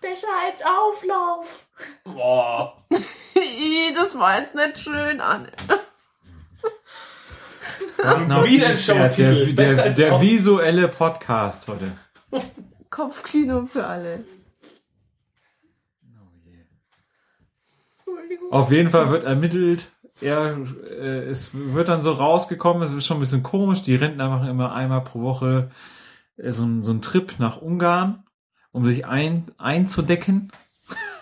[0.01, 1.65] Besser als Auflauf.
[2.03, 2.77] Boah.
[3.95, 5.51] Das war jetzt nicht schön, Anne.
[8.45, 9.53] Wieder ein Showtitel.
[9.53, 11.91] Der, der, der visuelle Podcast heute.
[12.89, 14.23] Kopfkino für alle.
[18.49, 19.91] Auf jeden Fall wird ermittelt.
[20.19, 20.57] Er,
[20.89, 23.81] äh, es wird dann so rausgekommen, es ist schon ein bisschen komisch.
[23.83, 25.71] Die Rentner machen immer einmal pro Woche
[26.37, 28.23] äh, so, ein- so einen Trip nach Ungarn,
[28.71, 30.51] um sich ein, einzudecken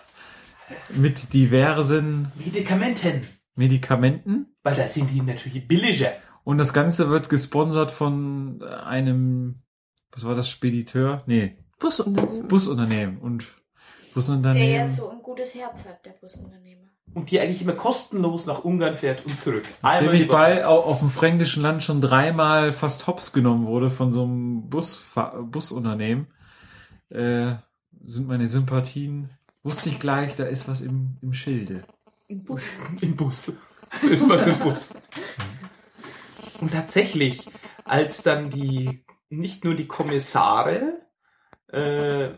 [0.90, 3.26] mit diversen Medikamenten.
[3.54, 4.46] Medikamenten.
[4.62, 6.12] Weil da sind die natürlich billiger.
[6.44, 9.62] Und das Ganze wird gesponsert von einem,
[10.12, 11.22] was war das, Spediteur?
[11.26, 12.48] Nee, Busunternehmen.
[12.48, 13.18] Busunternehmen.
[13.18, 14.74] Und Der Busunternehmen.
[14.74, 16.80] ja so ein gutes Herz hat, der Busunternehmer.
[17.14, 19.64] Und die eigentlich immer kostenlos nach Ungarn fährt und zurück.
[19.82, 23.90] Dem die ich bei au- auf dem fränkischen Land schon dreimal fast hops genommen wurde
[23.90, 26.28] von so einem Busfa Busunternehmen,
[27.08, 27.54] äh,
[28.04, 29.30] sind meine Sympathien,
[29.64, 31.82] wusste ich gleich, da ist was im, im Schilde.
[32.28, 32.62] Im Busch.
[33.00, 33.52] Im Bus.
[34.08, 34.94] Das war der Bus.
[36.60, 37.46] Und tatsächlich,
[37.84, 41.00] als dann die, nicht nur die Kommissare,
[41.68, 42.30] äh,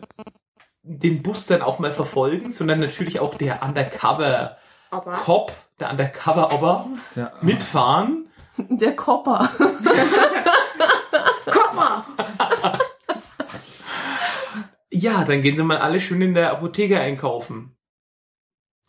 [0.83, 4.57] den Bus dann auch mal verfolgen, sondern natürlich auch der Undercover
[4.91, 6.89] Aber Cop, der Undercover Ober
[7.41, 8.29] mitfahren.
[8.57, 9.49] Der Kopper.
[11.47, 12.05] guck mal!
[14.91, 17.77] Ja, dann gehen sie mal alle schön in der Apotheke einkaufen.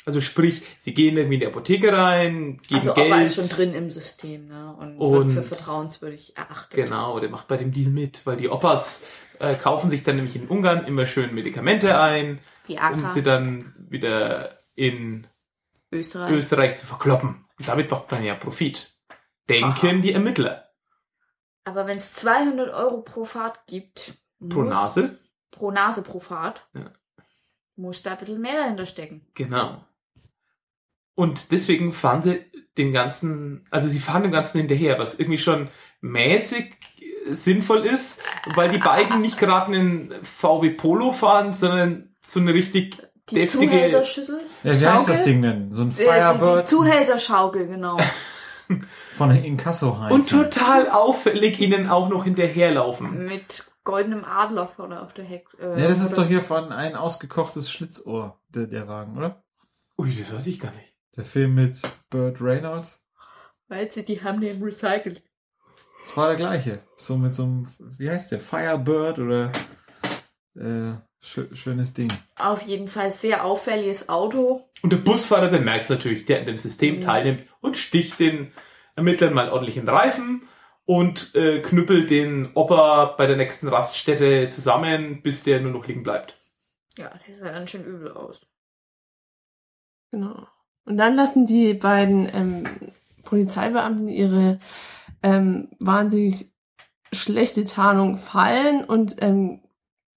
[0.05, 3.07] Also sprich, sie gehen irgendwie in die Apotheke rein, geben Also Geld.
[3.11, 4.75] Opa ist schon drin im System, ne?
[4.77, 6.85] Und, Und- wird für vertrauenswürdig erachtet.
[6.85, 9.03] Genau, der macht bei dem Deal mit, weil die Opas
[9.39, 14.59] äh, kaufen sich dann nämlich in Ungarn immer schön Medikamente ein, um sie dann wieder
[14.75, 15.25] in
[15.91, 16.31] Österreich.
[16.31, 17.45] Österreich zu verkloppen.
[17.57, 18.93] Und damit macht man ja Profit.
[19.49, 19.93] Denken Aha.
[20.01, 20.69] die Ermittler.
[21.65, 24.15] Aber wenn es 200 Euro pro Fahrt gibt,
[24.49, 25.17] Pro Nase?
[25.51, 26.91] Pro Nase pro Fahrt, Ja.
[27.75, 29.25] muss da ein bisschen mehr dahinter stecken.
[29.33, 29.83] Genau.
[31.15, 32.45] Und deswegen fahren sie
[32.77, 35.69] den ganzen, also sie fahren dem Ganzen hinterher, was irgendwie schon
[36.01, 36.75] mäßig
[37.29, 38.21] sinnvoll ist,
[38.55, 42.97] weil die beiden nicht gerade einen VW Polo fahren, sondern so eine richtig
[43.29, 44.41] Die deftige Zuhälterschüssel?
[44.63, 45.23] ja, wie heißt das Schaukel?
[45.23, 45.73] Ding denn?
[45.73, 47.97] So ein Äh, die, die Firebird Zuhälterschaukel, genau.
[49.15, 50.13] von Inkasso Heinz.
[50.13, 53.25] und total auffällig ihnen auch noch hinterherlaufen.
[53.25, 55.47] Mit goldenem Adler vorne auf der Heck.
[55.61, 59.43] Äh, Ja, das ist doch hier von ein ausgekochtes Schlitzohr, der, der Wagen, oder?
[59.97, 60.92] Ui, das weiß ich gar nicht.
[61.15, 63.03] Der Film mit Burt Reynolds.
[63.67, 65.23] Weil sie, die haben den recycelt.
[65.99, 66.79] Das war der gleiche.
[66.97, 68.39] So mit so einem, wie heißt der?
[68.39, 69.51] Firebird oder
[70.55, 72.11] äh, schö schönes Ding.
[72.35, 74.69] Auf jeden Fall sehr auffälliges Auto.
[74.81, 78.51] Und der Busfahrer bemerkt natürlich, der an dem System teilnimmt und sticht den
[78.95, 80.47] Ermittlern mal ordentlich in den Reifen
[80.85, 86.03] und äh, knüppelt den Opa bei der nächsten Raststätte zusammen, bis der nur noch liegen
[86.03, 86.37] bleibt.
[86.97, 88.45] Ja, der sah ganz schön übel aus.
[90.11, 90.47] Genau.
[90.85, 92.63] Und dann lassen die beiden ähm,
[93.23, 94.59] Polizeibeamten ihre
[95.21, 96.51] ähm, wahnsinnig
[97.13, 99.61] schlechte Tarnung fallen und ähm,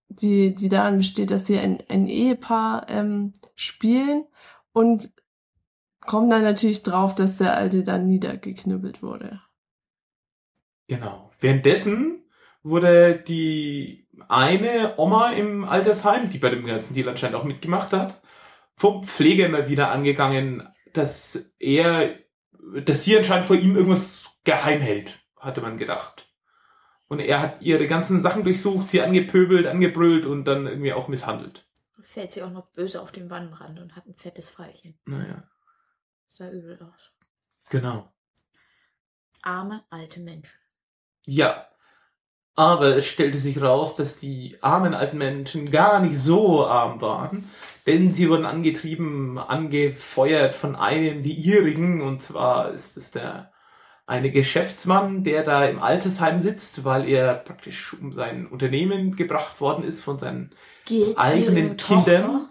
[0.08, 4.24] die, die daran besteht, dass sie ein, ein Ehepaar ähm, spielen
[4.72, 5.10] und
[6.00, 9.40] kommen dann natürlich drauf, dass der Alte dann niedergeknüppelt wurde.
[10.88, 11.30] Genau.
[11.40, 12.22] Währenddessen
[12.62, 18.22] wurde die eine Oma im Altersheim, die bei dem ganzen Deal anscheinend auch mitgemacht hat,
[18.76, 22.18] vom Pfleger immer wieder angegangen, dass er,
[22.84, 26.28] dass sie anscheinend vor ihm irgendwas geheim hält, hatte man gedacht.
[27.08, 31.66] Und er hat ihre ganzen Sachen durchsucht, sie angepöbelt, angebrüllt und dann irgendwie auch misshandelt.
[32.02, 34.98] Fällt sie auch noch böse auf den Wannenrand und hat ein fettes Pfeilchen.
[35.06, 35.44] Naja,
[36.28, 37.12] Sah übel aus.
[37.70, 38.12] genau.
[39.42, 40.58] Arme, alte Menschen.
[41.24, 41.68] Ja.
[42.54, 47.48] Aber es stellte sich raus, dass die armen alten Menschen gar nicht so arm waren,
[47.86, 53.52] denn sie wurden angetrieben, angefeuert von einem die ihrigen, und zwar ist es der
[54.06, 59.84] eine Geschäftsmann, der da im Altersheim sitzt, weil er praktisch um sein Unternehmen gebracht worden
[59.84, 62.14] ist von seinen Geht Eigenen ihre Tochter?
[62.16, 62.48] Kindern?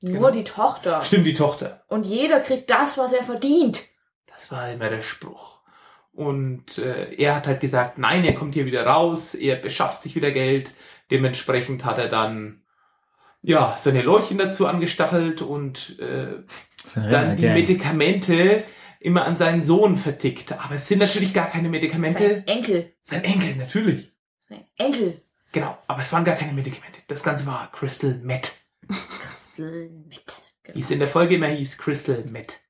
[0.00, 0.30] Nur Genau.
[0.30, 1.02] die Tochter.
[1.02, 1.82] Stimmt, die Tochter.
[1.88, 3.84] Und jeder kriegt das, was er verdient.
[4.26, 5.60] Das war immer der Spruch.
[6.12, 10.14] Und äh, er hat halt gesagt, nein, er kommt hier wieder raus, er beschafft sich
[10.14, 10.74] wieder Geld.
[11.10, 12.63] Dementsprechend hat er dann
[13.44, 16.42] ja seine Leutchen dazu angestachelt und äh,
[16.94, 17.54] dann die Rennergang.
[17.54, 18.64] Medikamente
[19.00, 20.52] immer an seinen Sohn vertickt.
[20.52, 22.42] Aber es sind natürlich gar keine Medikamente.
[22.46, 22.92] Sein Enkel.
[23.02, 24.12] Sein Enkel, natürlich.
[24.48, 25.22] Sein Enkel.
[25.52, 27.00] Genau, aber es waren gar keine Medikamente.
[27.06, 28.54] Das Ganze war Crystal Meth.
[28.88, 30.22] Crystal mit.
[30.72, 30.94] Wie es Genau.
[30.94, 32.60] in der Folge immer hieß, Crystal Meth.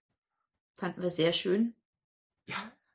[0.76, 1.74] Fanden wir sehr schön.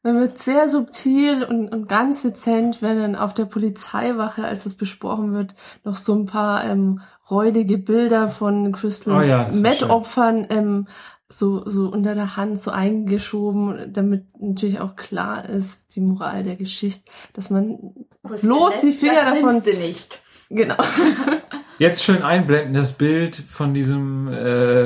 [0.02, 4.76] Dann wird sehr subtil und, und ganz dezent, wenn dann auf der Polizeiwache, als das
[4.76, 9.89] besprochen wird, noch so ein paar ähm, räudige Bilder von Crystal Oh ja, schön.
[9.89, 10.88] Opfern ähm,
[11.30, 16.56] so, so unter der Hand so eingeschoben, damit natürlich auch klar ist, die Moral der
[16.56, 17.78] Geschichte, dass man
[18.24, 20.22] bloß die Finger das davon, du nicht.
[20.50, 20.76] genau.
[21.78, 24.86] Jetzt schön einblenden das Bild von diesem äh,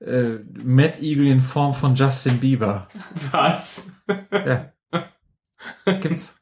[0.00, 2.88] äh, Mad Eagle in Form von Justin Bieber.
[3.30, 3.84] Was?
[4.32, 4.72] Ja.
[6.00, 6.40] Gibt's.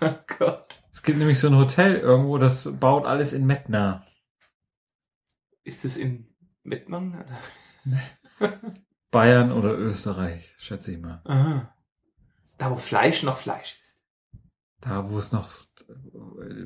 [0.00, 0.82] Oh Gott.
[0.92, 4.00] Es gibt nämlich so ein Hotel irgendwo, das baut alles in Met nach.
[5.64, 6.28] Ist es in
[6.62, 7.24] Mettmann?
[9.10, 11.22] Bayern oder Österreich, schätze ich mal.
[11.24, 11.74] Aha.
[12.58, 13.96] Da, wo Fleisch noch Fleisch ist.
[14.80, 15.48] Da, wo es noch,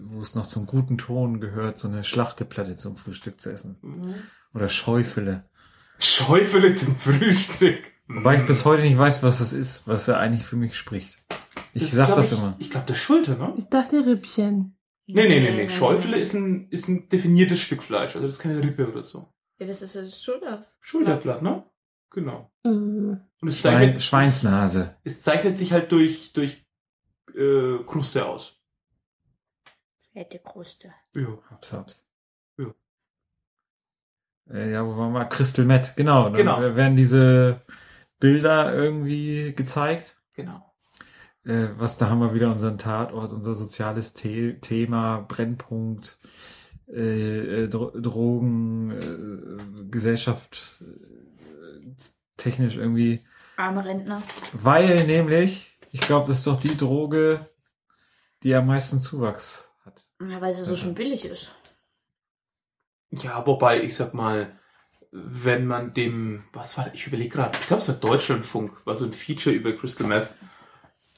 [0.03, 3.77] wo es noch zum guten Ton gehört, so eine Schlachteplatte zum Frühstück zu essen.
[4.55, 5.49] Oder Schäufele.
[5.99, 7.93] Schäufele zum Frühstück.
[8.09, 8.47] Wobei ich Mm.
[8.47, 11.19] bis heute nicht weiß, was das ist, was ja eigentlich für mich spricht.
[11.75, 12.57] Ich sag glaub das ich, immer.
[12.59, 13.53] Ich glaube, das Schulter, ne?
[13.59, 14.78] Ich dachte Rippchen.
[15.11, 15.68] Nee, nee, nee, nee.
[15.71, 18.14] Schäufele ist ein, ist ein definiertes Stück Fleisch.
[18.14, 19.33] Also das ist keine Rippe oder so.
[19.59, 20.66] Ja, das ist das Schulter.
[20.81, 21.64] Schulterblatt, ne?
[22.11, 22.51] Genau.
[22.64, 24.97] Äh, Und es Schwein, zeichnet, Schweinsnase.
[25.05, 26.66] es zeichnet sich halt durch, durch
[27.35, 28.61] äh, Kruste aus.
[30.12, 30.92] Fette Kruste.
[31.14, 31.38] Ja.
[31.51, 32.07] Hab's, hab's.
[32.59, 32.75] Ja.
[34.51, 35.25] Äh, ja, wo waren wir?
[35.27, 36.25] Crystal Met, genau.
[36.25, 36.61] Dann Genau.
[36.61, 37.62] werden diese
[38.21, 40.16] Bilder irgendwie gezeigt.
[40.35, 40.68] Genau.
[41.49, 46.19] Äh, was, da haben wir wieder unseren Tatort, unser soziales The Thema, Brennpunkt,
[46.89, 51.87] äh, äh, Dro Drogen, äh, Gesellschaft, äh,
[52.37, 53.25] technisch irgendwie.
[53.57, 54.23] Arme Rentner.
[54.53, 57.41] Weil nämlich, ich glaube, das ist doch die Droge,
[58.43, 60.07] die am meisten Zuwachs hat.
[60.23, 60.77] Ja, weil sie so Ja.
[60.77, 61.51] schön billig ist.
[63.11, 64.53] Ja, wobei, ich sag mal,
[65.13, 69.07] wenn man dem, was war, ich überlege gerade, ich glaube, es war Deutschlandfunk, war so
[69.07, 70.29] ein Feature über Crystal Meth.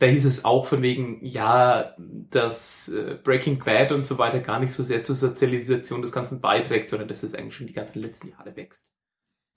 [0.00, 4.58] Da hieß es auch von wegen, ja, dass äh, Breaking Bad und so weiter gar
[4.58, 8.00] nicht so sehr zur Sozialisation des Ganzen beiträgt, sondern dass es eigentlich schon die ganzen
[8.00, 8.86] letzten Jahre wächst.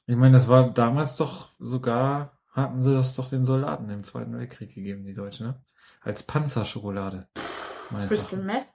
[0.06, 4.38] Ich meine, das war damals doch sogar, hatten sie das doch den Soldaten im Zweiten
[4.38, 5.64] Weltkrieg gegeben, die Deutschen, ne?
[6.02, 7.30] Als Panzerschokolade.
[8.10, 8.40] Crystal.
[8.40, 8.68] Meth?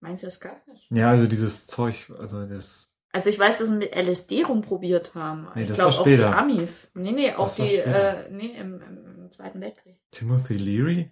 [0.00, 0.90] Meinst du das gar nicht?
[0.90, 2.94] Ja, also dieses Zeug, also das.
[3.12, 5.48] Also ich weiß, dass sie mit LSD rumprobiert haben.
[5.54, 6.38] Nee, ich das glaube war auch die später.
[6.38, 6.92] Amis.
[6.94, 9.96] Nee, nee, auch die, äh, nee, im, im, im Zweiten Weltkrieg.
[10.10, 11.10] Timothy Leary?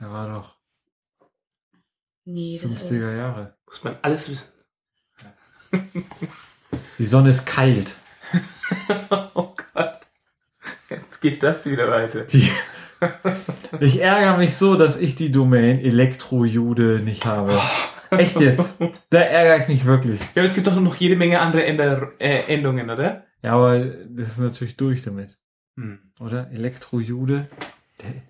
[0.00, 0.56] Der war doch
[2.24, 3.56] Nee, der- 50er Jahre.
[3.66, 4.52] Muss man alles wissen.
[6.98, 7.94] Die Sonne ist kalt.
[9.34, 10.00] oh Gott.
[10.88, 12.22] Jetzt geht das wieder weiter.
[12.24, 12.48] Die,
[13.80, 17.60] Ich ärgere mich so, dass ich die Domain Elektrojude nicht habe.
[18.10, 18.78] Echt jetzt?
[19.10, 20.20] Da ärgere ich mich wirklich.
[20.20, 23.26] Ja, aber es gibt doch noch jede Menge andere Änder äh, Endungen, oder?
[23.42, 25.36] Ja, aber das ist natürlich durch damit.
[25.76, 25.98] Hm.
[26.20, 26.50] Oder?
[26.50, 27.48] Elektrojude.
[28.02, 28.22] Der-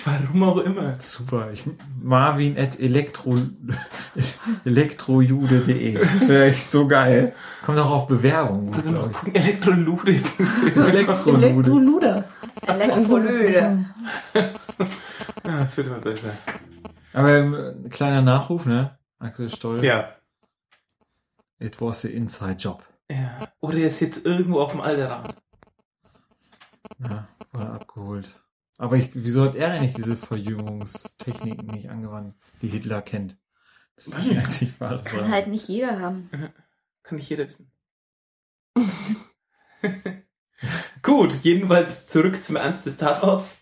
[0.04, 1.00] Warum auch immer.
[1.00, 1.50] Super.
[1.52, 1.64] Ich,
[2.00, 3.36] Marvin at elektro,
[4.64, 5.94] elektrojude.de.
[5.94, 7.34] Das wäre echt so geil.
[7.64, 8.72] Kommt auch auf Bewerbung.
[8.74, 10.20] Also Elektrolude.
[10.76, 11.46] Elektrolude.
[11.46, 12.24] Elektroluder.
[12.66, 13.84] Elektrolyde.
[14.34, 14.50] ja,
[15.44, 16.30] das wird immer besser.
[17.12, 17.54] Aber ähm,
[17.84, 18.96] ein kleiner Nachruf, ne?
[19.18, 19.84] Axel Stoll.
[19.84, 20.10] Ja.
[21.58, 22.84] It was the inside job.
[23.10, 23.48] ja.
[23.60, 25.34] Oder er ist jetzt irgendwo auf dem Alderrand.
[27.00, 28.44] Ja, wurde abgeholt.
[28.78, 33.36] Aber ich, wieso hat er eigentlich diese Verjüngungstechniken nicht angewandt, die Hitler kennt?
[33.96, 35.32] Das ist die einzig wahre Kann Frage.
[35.32, 36.30] halt nicht jeder haben.
[37.02, 37.70] Kann nicht jeder wissen.
[41.02, 43.58] Gut, jedenfalls zurück zum Ernst des Tatorts.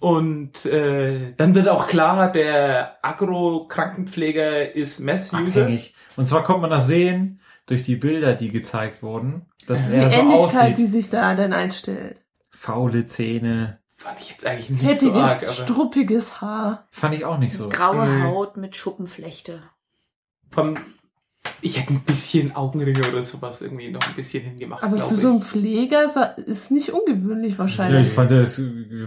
[0.00, 5.38] Und äh, dann wird auch klar, der Agro-Krankenpfleger ist Meth-User.
[5.62, 5.94] Abhängig.
[6.16, 10.10] Und zwar kommt man das sehen durch die Bilder, die gezeigt wurden, dass Die er
[10.10, 10.92] so Ähnlichkeit, die aussieht.
[10.92, 12.18] sich da dann einstellt.
[12.64, 13.78] Faule Zähne.
[13.96, 16.86] Fand ich jetzt eigentlich nicht so Fettiges, arg, aber struppiges Haar.
[16.90, 17.68] Fand ich auch nicht so.
[17.68, 18.22] Graue Nee.
[18.24, 19.62] Haut mit Schuppenflechte.
[20.50, 20.76] vom,
[21.60, 25.20] ich hätte ein bisschen Augenringe oder sowas irgendwie noch ein bisschen hingemacht, Aber für ich.
[25.20, 26.04] so einen Pfleger
[26.38, 28.06] ist nicht ungewöhnlich Ja, wahrscheinlich.
[28.06, 28.60] ich fand, das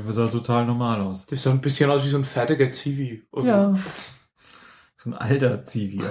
[0.10, 1.26] sah total normal aus.
[1.26, 3.24] Das sah ein bisschen aus wie so ein fertiger Zivi.
[3.32, 3.74] Also, Ja.
[4.98, 6.00] So ein alter Zivi.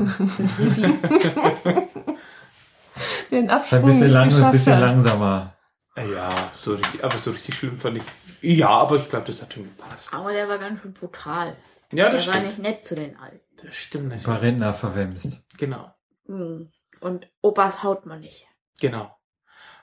[3.31, 4.81] Den Ein Absprung bisschen, nicht lang, ein bisschen hat.
[4.81, 5.53] langsamer.
[5.97, 8.03] Ja, so richtig, aber so richtig schlimm fand ich.
[8.43, 10.13] Ja, aber ich glaube, das hat schon gepasst.
[10.13, 11.57] Aber der war ganz schön brutal.
[11.93, 12.49] Ja, der das war stimmt.
[12.49, 13.41] nicht nett zu den Alten.
[13.65, 14.25] Das stimmt nicht.
[14.25, 15.45] paar Rentner verwemst.
[15.59, 15.95] Genau,
[16.27, 16.71] Hm.
[17.01, 18.47] Und Opas haut man nicht.
[18.81, 19.17] genau.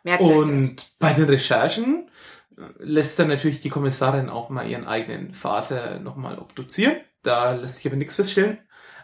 [0.04, 0.49] Merkt euch das.
[0.49, 2.10] Und bei den Recherchen
[2.58, 6.97] äh, lässt dann natürlich die Kommissarin auch mal ihren eigenen Vater nochmal obduzieren.
[7.21, 8.58] Da lässt sich aber nichts feststellen.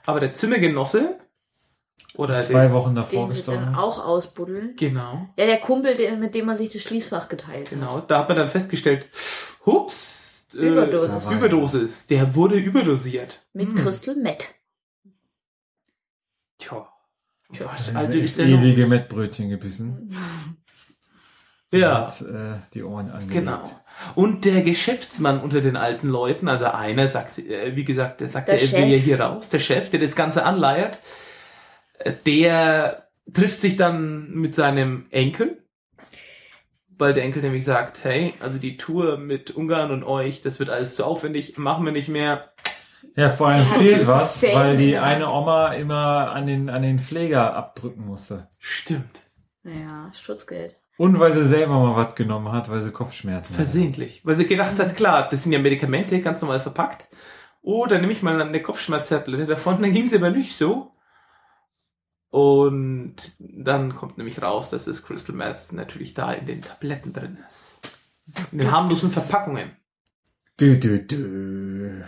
[0.05, 1.17] Aber der Zimmergenosse
[2.15, 3.75] oder Zwei der, Wochen davor Den gestorben.
[3.75, 4.75] auch ausbuddeln.
[4.77, 7.69] genau, Ja, der Kumpel, der, mit dem man sich das Schließfach geteilt hat.
[7.71, 9.05] genau, da hat man dann festgestellt,
[9.65, 11.31] hups, äh, Überdosis.
[11.31, 13.41] Überdosis, der wurde überdosiert.
[13.53, 13.75] Mit Hm.
[13.75, 14.47] Crystal Meth.
[16.57, 16.87] Tja.
[17.59, 18.59] Was, Alter, ist der noch?
[18.59, 20.15] ewige Mettbrötchen gebissen.
[21.71, 22.05] Ja.
[22.07, 23.33] Hat, äh, die Ohren angelegt.
[23.45, 23.63] Genau.
[24.15, 28.47] Und der Geschäftsmann unter den alten Leuten, also einer sagt, äh, wie gesagt, der sagt,
[28.49, 30.99] Der er will ja hier raus, der Chef, der das Ganze anleiert,
[32.25, 35.63] der trifft sich dann mit seinem Enkel,
[36.97, 40.69] weil der Enkel nämlich sagt, hey, also die Tour mit Ungarn und euch, das wird
[40.69, 42.51] alles zu aufwendig, machen wir nicht mehr.
[43.15, 47.55] Ja, vor allem fehlt was, weil die eine Oma immer an den, an den Pfleger
[47.55, 48.47] abdrücken musste.
[48.57, 49.21] Stimmt.
[49.63, 50.75] Ja, Schutzgeld.
[50.97, 53.63] Und weil sie selber mal was genommen hat, weil sie Kopfschmerzen hatte.
[53.63, 54.25] Versehentlich.
[54.25, 57.07] Weil sie gedacht hat, klar, das sind ja Medikamente, ganz normal verpackt.
[57.61, 59.81] Oh, dann nehme ich mal eine Kopfschmerztablette davon.
[59.81, 60.91] Dann ging es aber nicht so.
[62.31, 67.37] Und dann kommt nämlich raus, dass das Crystal Meth natürlich da in den Tabletten drin
[67.47, 67.79] ist.
[68.51, 69.71] In den harmlosen Verpackungen.
[70.59, 72.03] Dü, dü, dü.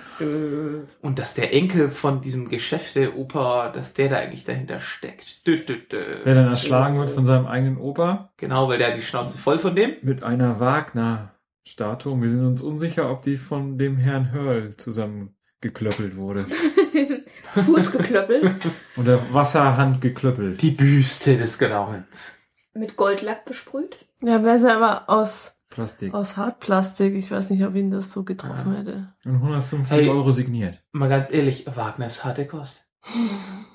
[1.02, 5.48] Und dass der Enkel von diesem Geschäfte-Opa, dass der da eigentlich dahinter steckt.
[5.48, 6.24] Dü, dü, Der dü.
[6.36, 9.74] dann erschlagen wird von seinem eigenen Opa Genau, weil der hat die Schnauze voll von
[9.76, 9.94] dem.
[10.02, 12.12] mit einer Wagner-Statue.
[12.14, 16.46] Und Wir sind uns unsicher, ob die von dem Herrn Hörl zusammengeklöppelt wurde.
[17.54, 18.52] Fuß geklöppelt.
[18.98, 20.62] Oder Wasserhand geklöppelt.
[20.62, 22.40] Die Büste des Grauens.
[22.74, 23.98] mit Goldlack besprüht.
[24.22, 26.14] Ja, wäre sie aber aus, Plastik.
[26.14, 27.16] aus Hartplastik.
[27.16, 29.06] Ich weiß nicht, ob ihn das so getroffen hätte.
[29.26, 30.10] Und 150 Hey.
[30.10, 30.82] Euro signiert.
[30.92, 32.86] Mal ganz ehrlich, Wagner ist harte Kost.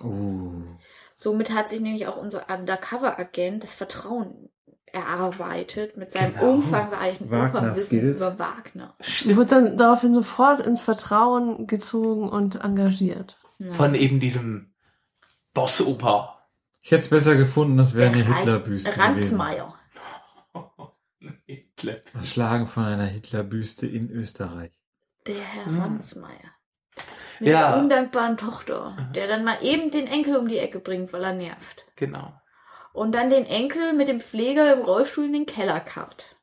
[0.02, 0.62] Oh.
[1.16, 4.50] Somit hat sich nämlich auch unser Undercover-Agent das Vertrauen
[4.92, 6.52] erarbeitet mit seinem Genau.
[6.54, 8.94] umfangreichen Wagner Opernwissen über Wagner.
[9.24, 13.38] Wird dann daraufhin sofort ins Vertrauen gezogen und engagiert.
[13.58, 13.72] Ja.
[13.74, 14.72] Von eben diesem
[15.54, 16.32] Boss-Opa.
[16.82, 19.02] Ich hätte es besser gefunden, das wäre eine Hitlerbüste gewesen.
[19.40, 19.74] Ransmeier.
[21.46, 21.96] Hitler.
[22.14, 24.72] Erschlagen von einer Hitlerbüste in Österreich.
[25.26, 25.80] Der Herr Hm.
[25.80, 26.52] Ransmeier.
[27.40, 27.72] Mit Ja.
[27.72, 31.32] der undankbaren Tochter, der dann mal eben den Enkel um die Ecke bringt, weil er
[31.34, 31.84] nervt.
[31.96, 32.32] Genau.
[32.96, 36.36] Und dann den Enkel mit dem Pfleger im Rollstuhl in den Keller karrt.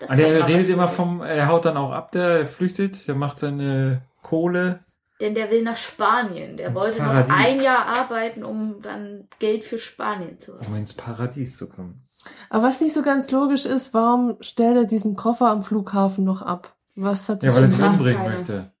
[0.00, 3.38] Das hat der redet immer vom, er haut dann auch ab, der, flüchtet, der macht
[3.38, 4.80] seine Kohle.
[5.20, 6.56] Denn der will nach Spanien.
[6.56, 7.34] Der Ins wollte noch Paradies.
[7.36, 10.66] ein Jahr arbeiten, um dann Geld für Spanien zu haben.
[10.66, 12.08] um ins Paradies zu kommen.
[12.50, 16.42] Aber was nicht so ganz logisch ist, warum stellt er diesen Koffer am Flughafen noch
[16.42, 16.74] ab?
[16.96, 18.34] Was hat Ja, das weil er sich umbringen keiner.
[18.34, 18.72] möchte.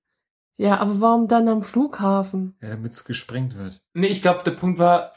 [0.56, 2.56] Ja, aber warum dann am Flughafen?
[2.62, 3.82] Ja, damit es gesprengt wird.
[3.92, 5.12] Nee, ich glaube, der Punkt war,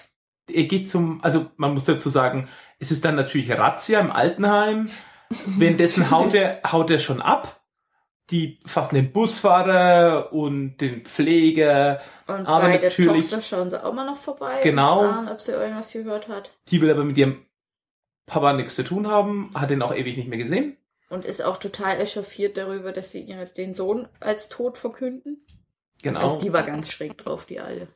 [0.49, 2.47] er geht zum, also man muss dazu sagen,
[2.79, 4.89] es ist dann natürlich Razzia im Altenheim.
[5.45, 7.61] Währenddessen haut er, haut er schon ab.
[8.29, 12.01] die fassen den Busfahrer und den Pfleger.
[12.27, 14.59] Und Aber bei der Tochter schauen sie auch mal noch vorbei.
[14.63, 15.01] Genau.
[15.01, 16.51] Und fragen, ob sie irgendwas gehört hat.
[16.67, 17.45] Die will aber mit ihrem
[18.25, 20.77] Papa nichts zu tun haben, hat ihn auch ewig nicht mehr gesehen.
[21.09, 25.45] Und ist auch total echauffiert darüber, dass sie den Sohn als tot verkünden.
[26.03, 26.19] Genau.
[26.19, 27.87] Also die war ganz schräg drauf, die Alte.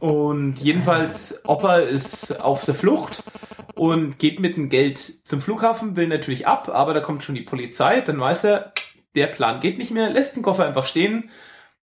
[0.00, 3.22] Und jedenfalls, Opa ist auf der Flucht
[3.74, 7.42] und geht mit dem Geld zum Flughafen, will natürlich ab, aber da kommt schon die
[7.42, 8.72] Polizei, dann weiß er,
[9.14, 11.30] der Plan geht nicht mehr, lässt den Koffer einfach stehen,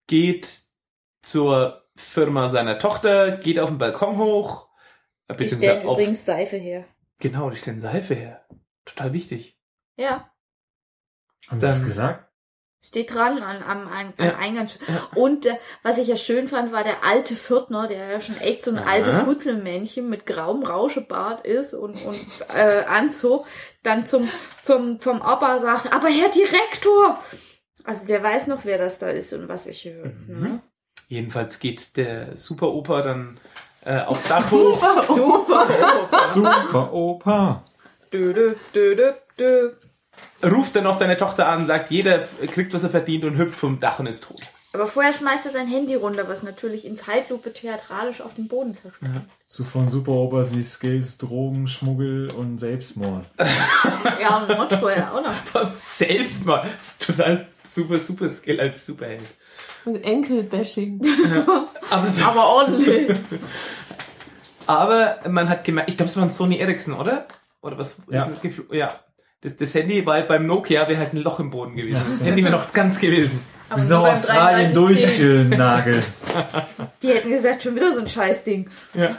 [0.06, 0.62] geht
[1.22, 4.68] zur Firma seiner Tochter, geht auf den Balkon hoch,
[5.38, 6.84] Die stellen auf, übrigens Seife her.
[7.18, 8.46] genau, die stellen Seife her.
[8.84, 9.58] Total wichtig.
[9.96, 10.30] Ja,
[11.48, 12.25] Haben Sie es Dann- gesagt?
[12.88, 14.36] Steht dran an, am, am, am Ja.
[14.36, 14.68] Eingang.
[14.88, 15.08] Ja.
[15.14, 18.64] Und äh, was ich ja schön fand, war der alte Viertner, der ja schon echt
[18.64, 18.84] so ein Ja.
[18.84, 22.18] altes Hutzelmännchen mit grauem Rauschebart ist und, und
[22.54, 23.46] äh, Anzug,
[23.82, 24.28] dann zum,
[24.62, 27.22] zum, zum Opa sagt, aber Herr Direktor!
[27.84, 30.06] Also der weiß noch, wer das da ist und was ich höre.
[30.06, 30.40] Mhm.
[30.40, 30.60] Ne?
[31.08, 33.38] Jedenfalls geht der Super Opa dann
[33.84, 34.82] äh, aufs Dach hoch.
[35.06, 35.68] Super!
[36.34, 37.62] Super Opa.
[38.12, 39.70] dö, dö, dö, dö, dö.
[40.44, 43.80] Ruft dann noch seine Tochter an, sagt, jeder kriegt, was er verdient und hüpft vom
[43.80, 44.40] Dach und ist tot.
[44.72, 48.76] Aber vorher schmeißt er sein Handy runter, was natürlich in Zeitlupe theatralisch auf den Boden
[48.76, 49.10] zerstört.
[49.48, 53.24] So von Super die Skills, Drogen, Schmuggel und Selbstmord.
[54.20, 55.32] Ja, und Mord vorher auch noch.
[55.32, 56.66] Von selbst mal.
[56.78, 59.22] Das ist total super, super Skill als Superheld.
[59.86, 61.00] Und Enkelbashing.
[61.88, 63.16] Aber, Aber ordentlich.
[64.66, 67.26] aber man hat gemerkt, ich glaube, es war ein Sony Ericsson, oder?
[67.62, 68.00] Oder was?
[68.10, 68.24] Ja.
[68.24, 68.88] ist das gefl- ja.
[69.42, 72.02] Das, das Handy war beim Nokia wäre halt ein Loch im Boden gewesen.
[72.10, 73.40] Das Handy wäre noch ganz gewesen.
[73.68, 75.20] Aber Wir sind nach Australien 3310.
[75.20, 76.04] durchgenagelt.
[77.02, 78.68] Die hätten gesagt, schon wieder so ein Scheißding.
[78.94, 79.16] Ja.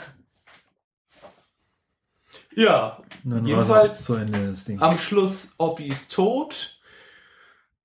[2.54, 4.80] Ja, dann war es Jedenfalls- auch zu Ende, das Ding.
[4.80, 6.80] am Schluss, Oppi ist tot.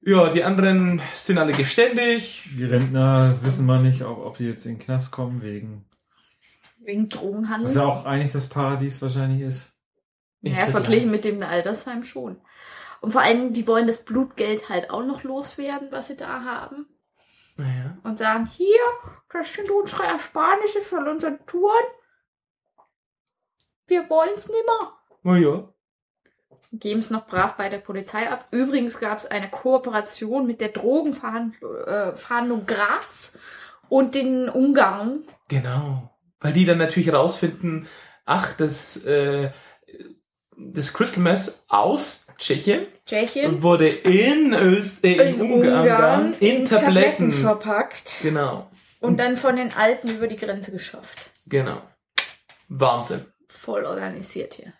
[0.02, 2.43] Ja, die anderen sind alle geständig.
[2.58, 5.86] Die Rentner wissen mal nicht, ob, ob die jetzt in den Knast kommen, wegen.
[6.84, 7.67] Wegen Drogenhandel.
[7.69, 9.73] Was ja auch eigentlich das Paradies wahrscheinlich ist.
[10.52, 12.40] Ja, verglichen mit dem Altersheim schon.
[13.02, 16.88] Und vor allem, die wollen das Blutgeld halt auch noch loswerden, was sie da haben.
[17.58, 17.98] Naja.
[18.04, 18.80] Und sagen, hier,
[19.32, 21.86] das sind unsere Ersparnisse von unseren Touren.
[23.88, 24.98] Wir wollen's nimmer.
[25.24, 25.70] Na ja.
[26.72, 28.48] Geben es noch brav bei der Polizei ab.
[28.52, 33.38] Übrigens gab es eine Kooperation mit der Drogenverhandlung äh, Graz
[33.90, 35.24] und den Ungarn.
[35.50, 36.10] Genau.
[36.40, 37.88] Weil die dann natürlich rausfinden,
[38.26, 39.52] ach, das, äh,
[40.58, 43.62] das Crystal Mess aus Tschechien Tschechien.
[43.62, 47.32] wurde in, Ös äh, in, Ungarn, in, Tabletten.
[47.32, 48.70] verpackt Genau.
[49.00, 51.18] und dann von den Alten über die Grenze geschafft.
[51.46, 51.82] Genau.
[52.70, 53.26] Wahnsinn.
[53.48, 54.74] Voll organisiert hier.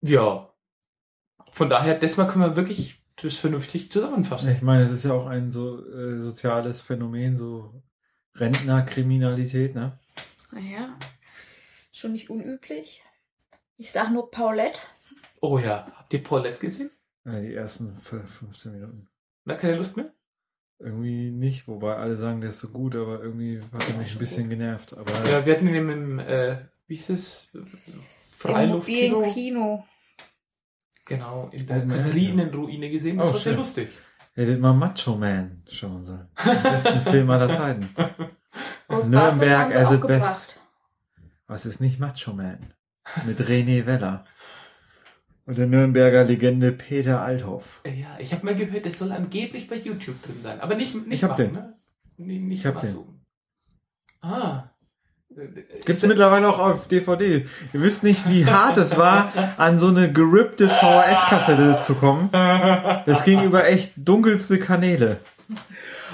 [0.00, 0.50] Ja.
[1.50, 4.50] Von daher, das mal können wir wirklich das vernünftig zusammenfassen.
[4.50, 7.82] Ich meine, es ist ja auch ein so äh, soziales Phänomen, so
[8.34, 9.98] Rentnerkriminalität, ne?
[10.50, 10.96] Naja,
[11.92, 13.03] schon nicht unüblich.
[13.76, 14.80] Ich sag nur Paulette.
[15.40, 16.90] Oh ja, habt ihr Paulette gesehen?
[17.24, 19.08] Ja, die ersten f- 15 Minuten.
[19.44, 20.12] Na, keine Lust mehr?
[20.78, 24.18] Irgendwie nicht, wobei alle sagen, der ist so gut, aber irgendwie hat er mich ein
[24.18, 24.96] bisschen genervt.
[24.96, 27.48] Aber Ja, wir hatten ihn im, äh, wie hieß es?
[27.54, 27.66] Im
[28.36, 29.22] Freiluftkino.
[29.32, 29.84] Kino.
[31.06, 31.86] Genau, in der.
[31.86, 33.18] Katharinenruine gesehen.
[33.18, 33.58] Das Oh, war sehr schön.
[33.58, 33.88] lustig.
[34.36, 36.28] ihr hättet mal Macho Man schauen sollen.
[36.44, 37.88] Den besten Film aller Zeiten.
[38.88, 40.58] Nürnberg as it best.
[41.46, 42.58] Was ist nicht Macho Man?
[43.26, 44.24] Mit René Weller.
[45.46, 47.82] Und der Nürnberger Legende Peter Althoff.
[47.84, 50.60] Ja, ich habe mal gehört, es soll angeblich bei YouTube drin sein.
[50.60, 51.52] Aber nicht, nicht Ich hab machen, den.
[51.52, 51.74] Ne?
[52.16, 52.96] Nee, nicht Ich hab den.
[54.22, 54.70] Ah.
[55.84, 57.46] Gibt's mittlerweile auch auf DVD.
[57.72, 62.30] Ihr wisst nicht, wie hart es war, an so eine gerippte VHS-Kassette zu kommen.
[62.32, 65.18] Das ging über echt dunkelste Kanäle.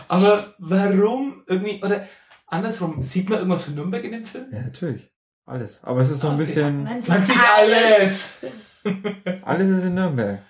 [0.08, 2.08] Aber warum irgendwie, oder
[2.46, 4.46] andersrum, sieht man irgendwas von Nürnberg in dem Film?
[4.52, 5.08] Ja, natürlich.
[5.46, 5.82] Alles.
[5.82, 6.44] Aber es ist so ein Okay.
[6.44, 8.40] bisschen, Man Man sieht alles.
[9.42, 10.40] alles ist in Nürnberg.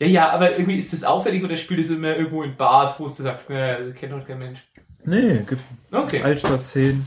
[0.00, 3.08] Ja, ja, aber irgendwie ist das auffällig oder spielt es immer irgendwo in Bars, wo
[3.08, 4.60] du sagst, ne, kennt doch kein Mensch.
[5.04, 6.22] Nee, gibt Okay.
[6.22, 7.04] Altstadt 10.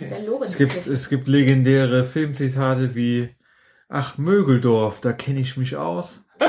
[0.00, 0.44] Der okay.
[0.44, 3.34] Es gibt, es gibt legendäre Filmzitate wie,
[3.88, 6.20] ach, Mögeldorf, da kenne ich mich aus.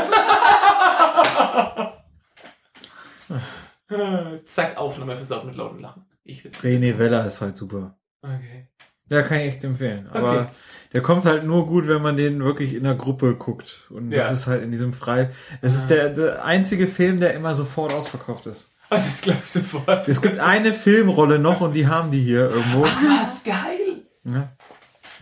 [4.46, 6.06] Zack, Aufnahme versaut mit lautem Lachen.
[6.24, 6.44] Ich.
[6.44, 7.98] René Weller ist halt super.
[8.22, 8.68] Okay.
[9.10, 10.08] Ja, kann ich echt empfehlen.
[10.12, 10.46] Aber Okay.
[10.94, 13.86] der kommt halt nur gut, wenn man den wirklich in der Gruppe guckt.
[13.90, 14.30] Und Ja.
[14.30, 15.32] das ist halt in diesem Frei.
[15.62, 18.74] Es ist der, der einzige Film, der immer sofort ausverkauft ist.
[18.90, 20.08] Also das glaube ich sofort.
[20.08, 22.82] Es gibt eine Filmrolle noch und die haben die hier irgendwo.
[22.84, 24.04] Was geil.
[24.24, 24.52] Ja.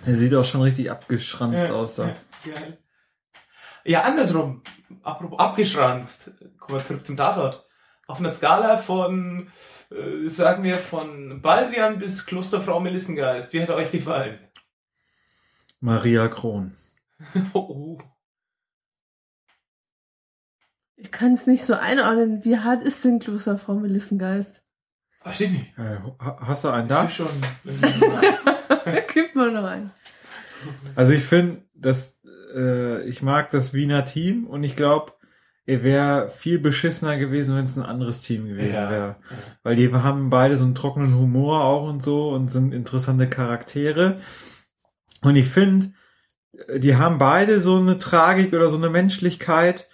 [0.06, 1.74] Er sieht auch schon richtig abgeschranzt Ja.
[1.74, 2.16] aus da.
[2.46, 2.78] Geil.
[3.84, 4.62] Ja, andersrum.
[5.04, 6.32] Apropos abgeschranzt.
[6.60, 7.66] Kommen wir zurück zum Tatort.
[8.08, 9.50] Auf einer Skala von,
[9.92, 13.52] äh, sagen wir, von Baldrian bis Klosterfrau Melissengeist.
[13.54, 14.40] Wie hat er euch gefallen?
[15.82, 16.76] Maria Kron.
[17.54, 17.98] Oh, oh.
[20.96, 22.44] Ich kann es nicht so einordnen.
[22.44, 24.64] Wie hart ist denn Kloster Frau Melissengeist?
[25.24, 25.78] Weiß ich nicht.
[25.78, 27.04] Äh, ha- hast du einen da?
[27.06, 27.28] Ist schon.
[29.14, 29.92] Gib mal noch einen.
[30.96, 32.20] Also ich finde, dass
[32.56, 35.14] äh, ich mag das Wiener Team und ich glaube,
[35.68, 38.90] er wäre viel beschissener gewesen, wenn es ein anderes Team gewesen Ja.
[38.90, 39.16] wäre.
[39.64, 44.18] Weil die haben beide so einen trockenen Humor auch und so und sind interessante Charaktere.
[45.22, 45.92] Und ich finde,
[46.78, 49.88] die haben beide so eine Tragik oder so eine Menschlichkeit,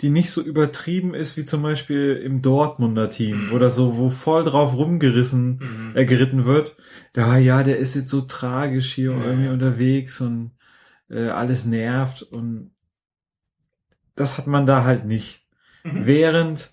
[0.00, 4.08] die nicht so übertrieben ist wie zum Beispiel im Dortmunder Team, wo das so, wo
[4.10, 5.92] voll drauf rumgerissen Mhm.
[5.94, 6.76] äh, geritten wird.
[7.14, 9.24] Ja, ja, der ist jetzt so tragisch hier Ja.
[9.24, 10.52] irgendwie unterwegs und
[11.08, 12.72] äh, alles nervt und
[14.20, 15.46] das hat man da halt nicht.
[15.82, 16.06] Mhm.
[16.06, 16.70] Während,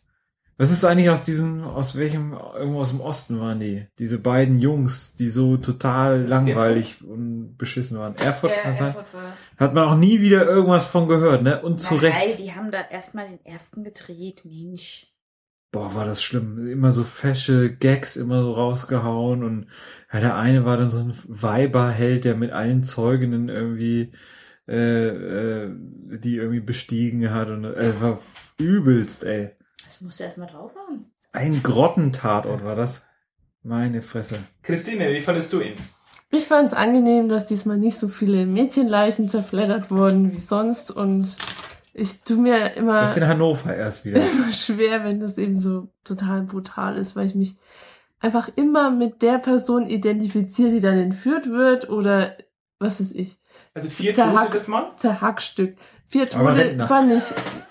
[0.57, 3.87] was ist eigentlich aus diesem, aus welchem, irgendwo aus dem Osten waren die?
[3.99, 8.15] Diese beiden Jungs, die so total langweilig und beschissen waren.
[8.17, 8.87] Erfurt Ja, kann das sein?
[8.87, 9.33] Erfurt war.
[9.57, 11.61] Hat man auch nie wieder irgendwas von gehört, ne?
[11.61, 12.39] Und zu Recht.
[12.39, 15.07] die haben da erstmal den ersten gedreht, Mensch.
[15.71, 16.67] Boah, war das schlimm.
[16.67, 19.67] Immer so fesche Gags immer so rausgehauen und
[20.11, 24.11] ja, der eine war dann so ein Weiberheld, der mit allen Zeuginnen irgendwie
[24.68, 28.20] äh, äh, die irgendwie bestiegen hat und äh, war
[28.57, 29.51] übelst, ey.
[29.86, 31.05] Das musst du erstmal drauf haben.
[31.32, 33.03] Ein Grottentatort war das.
[33.63, 34.39] Meine Fresse.
[34.63, 35.76] Christine, wie fandest du ihn?
[36.30, 41.36] Ich fand es angenehm, dass diesmal nicht so viele Mädchenleichen zerfleddert wurden wie sonst und
[41.93, 44.22] ich tu mir immer, Das ist in Hannover erst wieder.
[44.32, 47.55] immer schwer, wenn das eben so total brutal ist, weil ich mich
[48.20, 52.36] einfach immer mit der Person identifiziere, die dann entführt wird oder
[52.80, 53.39] was weiß ich,
[53.74, 54.91] Also vier Zerhack- Tote das Mal?
[54.97, 55.78] Zerhackstück.
[56.08, 57.24] Vier Tote fand ich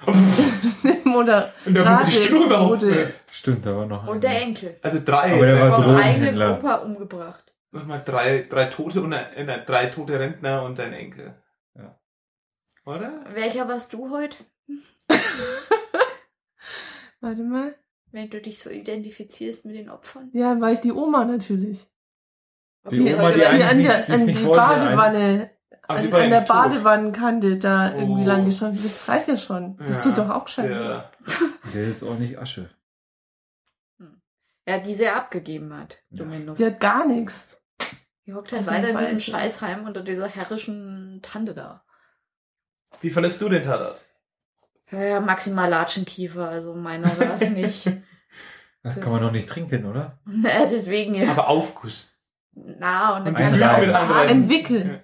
[1.16, 3.14] oder Und damit die überhaupt nicht.
[3.30, 4.42] Stimmt, da war noch Und der.
[4.42, 4.76] Enkel.
[4.82, 5.32] Also drei.
[5.34, 7.54] Aber der war Vom eigenen Opa umgebracht.
[7.72, 11.34] Nochmal drei, drei Tote und ein, äh, drei tote Rentner und ein Enkel.
[11.74, 11.98] Ja.
[12.84, 13.24] Oder?
[13.32, 14.36] Welcher warst du heute?
[17.20, 17.74] Warte mal.
[18.12, 20.30] Wenn du dich so identifizierst mit den Opfern?
[20.32, 21.86] Ja, war ich die Oma natürlich.
[22.90, 25.55] Die Okay, Oma, die die an, die an die Badewanne, die
[25.88, 26.40] an, an der.
[26.40, 27.98] Badewannenkante da Oh.
[27.98, 28.72] irgendwie lang geschaut.
[28.74, 29.76] Das reicht ja schon.
[29.78, 30.70] Das Ja, tut doch auch gescheit.
[30.70, 31.10] Ja.
[31.72, 32.68] Der ist jetzt auch nicht Asche.
[34.68, 36.58] Ja, die sie abgegeben hat, zumindest.
[36.58, 37.56] Die hat gar nichts.
[38.26, 39.20] Die hockt halt weiter in diesem.
[39.20, 41.84] Scheißheim unter dieser herrischen Tante da.
[43.00, 44.02] Wie fandest du den Tatort?
[44.90, 47.86] Ja, maximal Latschenkiefer, also meiner war es nicht.
[47.86, 47.94] Das
[48.96, 50.18] Das- kann man doch nicht trinken, oder?
[50.24, 51.30] Na, deswegen ja.
[51.30, 52.12] Aber Aufguss.
[52.52, 53.92] Na, und dann mit einreiben.
[54.08, 55.00] mal, Entwickeln.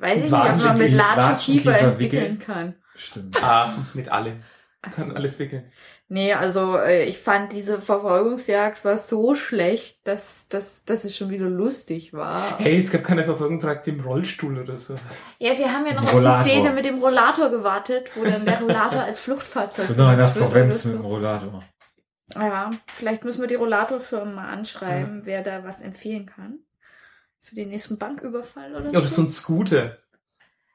[0.00, 2.38] Weiß ich nicht, ob man mit Latschenkiefer- entwickeln wickeln?
[2.38, 2.74] kann.
[2.94, 3.42] Stimmt.
[3.42, 4.42] Ah, mit allem.
[4.82, 5.14] Ach Kann so.
[5.14, 5.70] alles wickeln.
[6.08, 11.28] Nee, also äh, ich fand diese Verfolgungsjagd war so schlecht, dass, dass, dass es schon
[11.30, 12.58] wieder lustig war.
[12.58, 14.96] Hey, es gab keine Verfolgungsjagd im Rollstuhl oder so.
[15.38, 16.38] Ja, wir haben ja noch Rollator.
[16.38, 20.08] auf die Szene mit dem Rollator gewartet, wo dann der Rollator als Fluchtfahrzeug Und noch
[20.08, 21.62] einer oder mit dem Rollator.
[22.34, 26.60] Ja, vielleicht müssen wir die Rollatorfirmen mal anschreiben, wer da was empfehlen kann.
[27.42, 29.16] Für den nächsten Banküberfall oder Ja, oder so.
[29.16, 29.98] so ein Scooter.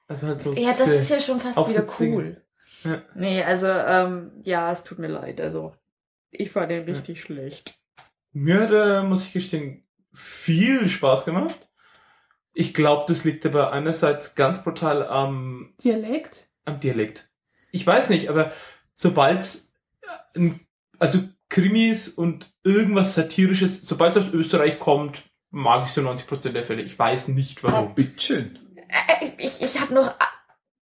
[0.08, 0.54] Also halt so.
[0.54, 2.42] Ja, das ist ja schon fast wieder cool.
[2.84, 3.02] Ja.
[3.16, 5.42] Nee, also, ähm, ja, es tut mir leid.
[5.42, 5.76] Also,
[6.32, 7.80] ich fand den richtig schlecht.
[8.32, 11.70] Mir hat, äh, muss ich gestehen, viel Spaß gemacht.
[12.54, 16.48] Ich glaube, das liegt aber einerseits ganz brutal am, Dialekt?
[16.66, 17.30] am Dialekt.
[17.72, 18.52] Ich weiß nicht, aber
[18.94, 19.74] sobald's,
[20.34, 20.60] äh, ein-
[21.00, 25.24] also Krimis und irgendwas Satirisches, sobald es aus Österreich kommt,
[25.56, 26.82] mag ich so 90% der Fälle.
[26.82, 27.96] Ich weiß nicht warum.
[27.96, 28.60] Bitteschön.
[28.88, 30.24] Äh, ich ich habe noch äh,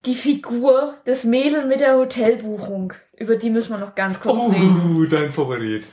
[0.06, 2.94] die Figur, das Mädel mit der Hotelbuchung.
[3.18, 4.98] Über die müssen wir noch ganz kurz reden.
[4.98, 5.86] Oh, dein Favorit.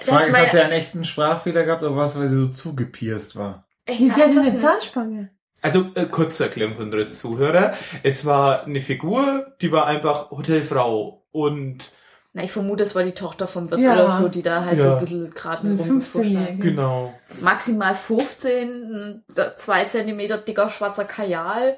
[0.00, 3.36] Frage ist, meine- hat der einen echten Sprachfehler gehabt oder was, weil sie so zugepierst
[3.36, 3.66] war?
[3.86, 4.56] Ich Die weiß hat es eine.
[4.56, 5.30] Zahnspange.
[5.60, 7.74] Also, äh, kurze Erklärung für unsere Zuhörer.
[8.02, 11.92] Es war eine Figur, die war einfach Hotelfrau und
[12.34, 13.92] Na, ich vermute, es war die Tochter vom Wirt Ja.
[13.92, 14.94] oder so, die da halt so Ja.
[14.94, 16.52] ein bisschen gerade mit rumgepfuscht 15-Jährige.
[16.54, 16.60] hat.
[16.60, 17.14] genau.
[17.42, 19.24] Maximal 15, ein
[19.58, 21.76] zwei Zentimeter dicker schwarzer Kajal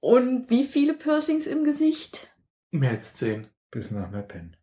[0.00, 2.28] und wie viele Piercings im Gesicht?
[2.70, 3.48] Mehr als zehn.
[3.70, 4.56] Bis nach Meppen.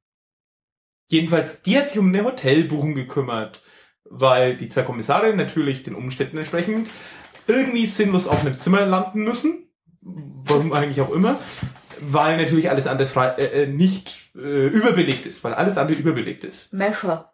[1.07, 3.61] Jedenfalls, die hat sich um eine Hotelbuchung gekümmert,
[4.03, 6.89] weil die zwei Kommissare natürlich den Umständen entsprechend
[7.47, 9.69] irgendwie sinnlos auf einem Zimmer landen müssen.
[10.01, 11.39] Warum eigentlich auch immer.
[12.01, 16.43] Weil natürlich alles andere frei, äh, äh, nicht äh, überbelegt ist, weil alles andere überbelegt
[16.43, 16.73] ist.
[16.73, 17.33] Mescher.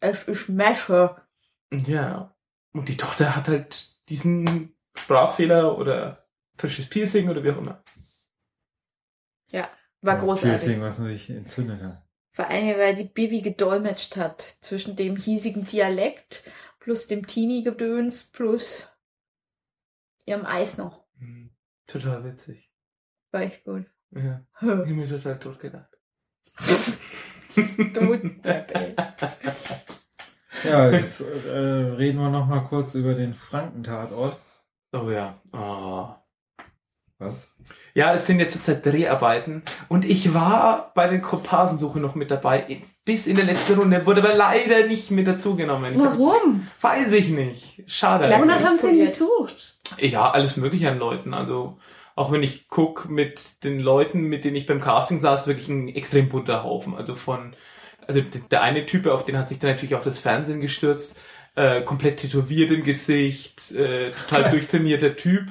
[0.00, 1.26] Es ist Mescher.
[1.70, 2.34] Ja.
[2.72, 6.26] Und die Tochter hat halt diesen Sprachfehler oder
[6.56, 7.82] frisches Piercing oder wie auch immer.
[10.02, 10.60] War großartig.
[10.60, 12.02] Piercing, was sich entzündet hat.
[12.32, 18.88] Vor allem, weil die Bibi gedolmetscht hat zwischen dem hiesigen Dialekt plus dem Teenie-Gedöns plus
[20.24, 21.04] ihrem Eis noch.
[21.18, 21.50] Hm,
[21.86, 22.71] Total witzig.
[23.32, 23.86] War echt gut.
[24.10, 24.42] Ja.
[24.60, 25.88] Ich hab mir total tot gedacht.
[27.56, 28.96] Du, Depp,
[30.64, 34.36] Ja, jetzt äh, reden wir noch mal kurz über den Frankentatort.
[34.92, 35.40] Oh ja.
[35.52, 36.08] Oh.
[37.18, 37.54] Was?
[37.94, 42.82] Ja, es sind jetzt zurzeit Dreharbeiten und ich war bei den Komparsensuche noch mit dabei,
[43.04, 45.94] bis in der letzten Runde, wurde aber leider nicht mit dazugenommen.
[45.94, 46.66] Ich Warum?
[46.80, 47.84] Weiß ich nicht.
[47.86, 48.28] Schade.
[48.28, 49.78] Wonach haben sie ihn gesucht?
[49.98, 51.32] Ja, alles mögliche an Leuten.
[51.32, 51.78] Also
[52.14, 55.88] auch wenn ich guck mit den Leuten, mit denen ich beim Casting saß, wirklich ein
[55.88, 56.94] extrem bunter Haufen.
[56.94, 57.54] Also von,
[58.06, 61.18] also der eine Typ, auf den hat sich dann natürlich auch das Fernsehen gestürzt,
[61.54, 65.46] äh, komplett tätowiert im Gesicht, äh, total durchtrainierter Typ.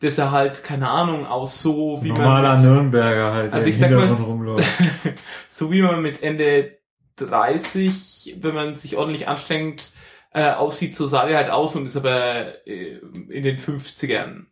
[0.00, 3.74] Das er halt, keine Ahnung, aus so wie Normaler man mit, Nürnberger halt, Also der
[3.74, 4.08] ich sag mal,
[5.48, 6.78] so wie man mit Ende
[7.16, 9.92] 30, wenn man sich ordentlich anstrengt,
[10.32, 14.46] äh, aussieht, so sah der halt aus und ist aber äh, in den 50ern.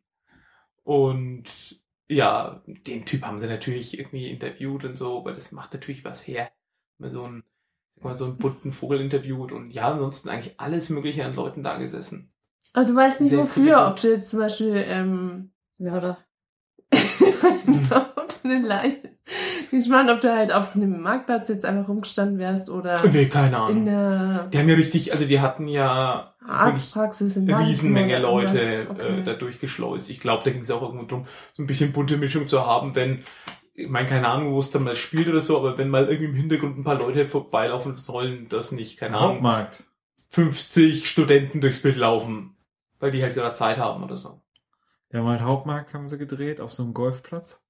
[0.86, 6.04] Und ja, den Typ haben sie natürlich irgendwie interviewt und so, aber das macht natürlich
[6.04, 6.52] was her.
[6.98, 7.44] Wenn man so einen,
[7.96, 11.64] sag mal, so einen bunten Vogel interviewt und ja, ansonsten eigentlich alles Mögliche an Leuten
[11.64, 12.32] da gesessen.
[12.72, 16.18] Aber du weißt nicht Sehr wofür, ob du jetzt zum Beispiel ähm, Mörder.
[16.92, 18.25] ob
[18.68, 19.10] du eine Leiche.
[19.60, 23.04] Ich bin gespannt, ob du halt auf so einem Marktplatz jetzt einfach rumgestanden wärst oder
[23.08, 23.84] Nee, keine in Ahnung.
[23.86, 28.98] der Die haben ja richtig, also die hatten ja Arztpraxis in eine Riesenmenge Leute irgendwas.
[28.98, 29.20] Okay.
[29.20, 30.10] äh, da durchgeschleust.
[30.10, 32.94] Ich glaube, da ging es auch irgendwo drum, so ein bisschen bunte Mischung zu haben,
[32.94, 33.24] wenn,
[33.74, 36.30] ich meine, keine Ahnung, wo es dann mal spielt oder so, aber wenn mal irgendwie
[36.30, 39.82] im Hintergrund ein paar Leute vorbeilaufen sollen, das nicht, keine Ahnung, Hauptmarkt.
[40.28, 42.56] 50 Studenten durchs Bild laufen,
[43.00, 44.40] weil die halt gerade Zeit haben oder so.
[45.12, 47.60] Der haben halt Hauptmarkt haben sie gedreht auf so einem Golfplatz.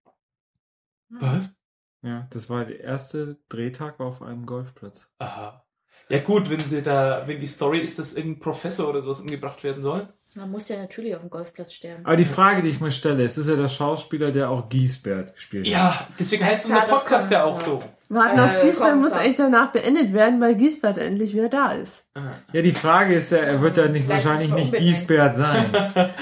[1.10, 1.54] Was?
[2.02, 5.10] Ja, das war der erste Drehtag war auf einem Golfplatz.
[5.18, 5.64] Aha.
[6.08, 9.64] Ja gut, wenn sie da, wenn die Story ist, dass irgendein Professor oder sowas umgebracht
[9.64, 10.08] werden soll.
[10.36, 12.04] Man muss ja natürlich auf dem Golfplatz sterben.
[12.04, 15.34] Aber die Frage, die ich mir stelle, ist, ist ja der Schauspieler, der auch Giesbert
[15.34, 15.72] gespielt hat.
[15.72, 17.82] Ja, deswegen heißt unser Podcast ja auch so.
[18.10, 22.08] Warten Äh, auf Giesbert muss echt danach beendet werden, weil Giesbert endlich wieder da ist.
[22.52, 24.74] Ja, die Frage ist ja, er wird ja nicht Vielleicht wahrscheinlich nicht.
[24.74, 25.70] Giesbert sein,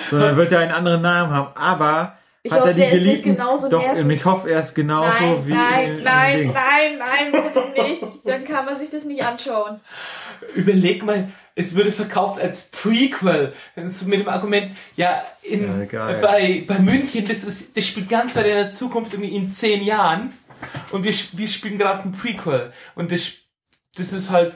[0.08, 1.56] sondern er wird ja einen anderen Namen haben.
[1.56, 2.16] Aber
[2.46, 4.04] Ich hat hoffe, er die der ist genauso doch nervig.
[4.04, 6.54] und ich hoffe, er ist genauso nein, wie nein, in, in nein, Dings.
[6.54, 6.98] nein,
[7.32, 8.02] nein, bitte nicht.
[8.22, 9.80] Dann kann man sich das nicht anschauen.
[10.54, 13.54] Überleg mal, es würde verkauft als Prequel.
[13.76, 18.44] Mit dem Argument, ja, in, Ja, bei, bei München, das, ist, das spielt ganz weit
[18.44, 20.34] in der Zukunft, irgendwie in zehn Jahren.
[20.90, 22.74] Und wir, wir spielen gerade ein Prequel.
[22.94, 23.32] Und das,
[23.96, 24.52] das ist halt,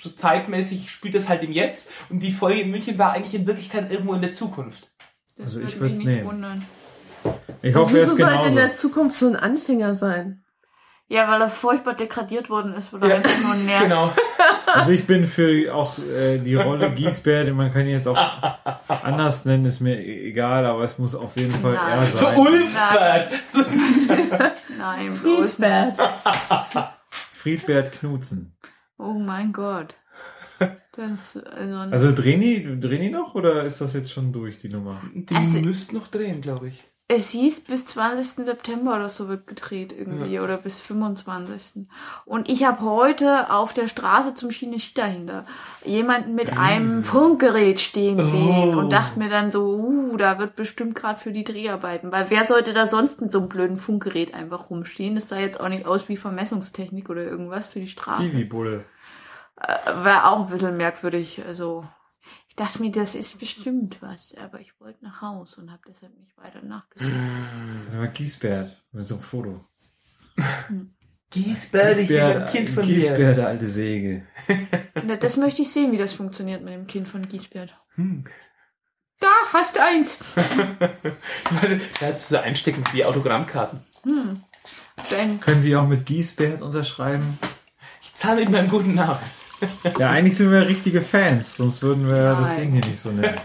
[0.00, 1.88] so zeitmäßig spielt das halt im Jetzt.
[2.10, 4.92] Und die Folge in München war eigentlich in Wirklichkeit irgendwo in der Zukunft.
[5.36, 6.26] Das Also ich würde mich würd's nicht nehmen.
[6.26, 6.66] wundern.
[7.62, 8.88] Ich hoffe, er wieso sollte in der genauso.
[8.88, 10.40] Zukunft so ein Anfänger sein?
[11.08, 13.84] Ja, weil er furchtbar degradiert worden ist oder Ja, einfach nur nervt.
[13.84, 14.12] Genau.
[14.72, 18.16] Also ich bin für auch äh, die Rolle Giesbert, man kann ihn jetzt auch
[19.02, 21.98] anders nennen, ist mir egal, aber es muss auf jeden Fall Nein.
[22.10, 22.36] er sein.
[22.38, 23.32] Ulfbert.
[23.52, 23.62] So,
[24.78, 25.18] Nein, nicht.
[25.18, 25.96] Friedbert.
[27.32, 28.56] Friedbert Knutzen.
[28.98, 29.94] Oh mein Gott.
[30.96, 34.68] Das, also, Also drehen die, drehen die noch oder ist das jetzt schon durch, die
[34.68, 35.02] Nummer?
[35.14, 36.84] die Also- müssten noch drehen, glaube ich.
[37.06, 38.46] Es hieß, bis 20.
[38.46, 41.86] September oder so wird gedreht irgendwie oder bis 25.
[42.24, 45.44] Und ich habe heute auf der Straße zum Schiene dahinter
[45.84, 48.78] jemanden mit einem Funkgerät stehen sehen Oh.
[48.78, 52.46] und dachte mir dann so, uh, da wird bestimmt gerade für die Dreharbeiten, weil wer
[52.46, 55.14] sollte da sonst mit so einem blöden Funkgerät einfach rumstehen?
[55.14, 58.22] Das sah jetzt auch nicht aus wie Vermessungstechnik oder irgendwas für die Straße.
[58.22, 58.84] Zivi-Bulle.
[59.56, 61.42] War auch ein bisschen merkwürdig.
[61.46, 61.84] Also,
[62.54, 64.32] ich dachte mir, das ist bestimmt was.
[64.36, 67.10] Aber ich wollte nach Haus und habe deshalb nicht weiter nachgesucht.
[67.88, 69.64] Das war Giesbert mit so einem Foto.
[71.30, 72.94] Giesbert, ich bin ein Kind von dir.
[72.94, 74.24] Giesbert, der alte Säge.
[75.04, 77.76] Na, Das möchte ich sehen, wie das funktioniert mit dem Kind von Giesbert.
[77.96, 78.22] Hm.
[79.18, 80.20] Da, hast eins.
[80.80, 83.80] Der hat so einstecken wie Autogrammkarten.
[84.04, 84.44] Hm.
[85.40, 87.36] Können Sie auch mit Giesbert unterschreiben?
[88.00, 89.18] Ich zahle ihm einen guten Namen.
[89.98, 92.60] Ja, eigentlich sind wir richtige Fans, sonst würden wir das Nein.
[92.60, 93.38] Ding hier nicht so nennen.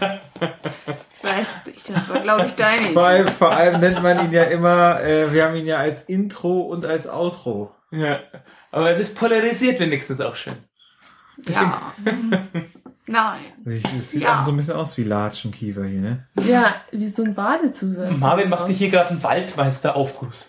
[1.22, 4.44] weiß nicht, das war, glaube ich, deine Vor allem, vor allem nennt man ihn ja
[4.44, 7.74] immer, äh, wir haben ihn ja als Intro und als Outro.
[7.90, 8.20] Ja.
[8.70, 10.56] Aber das polarisiert wenigstens auch schön.
[11.48, 11.92] Ja.
[13.06, 13.40] Nein.
[13.64, 14.38] Ich- Es sieht Ja.
[14.38, 16.26] auch so ein bisschen aus wie Latschenkiefer hier, ne?
[16.44, 18.12] Ja, wie so ein Badezusatz.
[18.18, 20.48] Marvin das macht sich hier gerade einen Waldmeisteraufguss.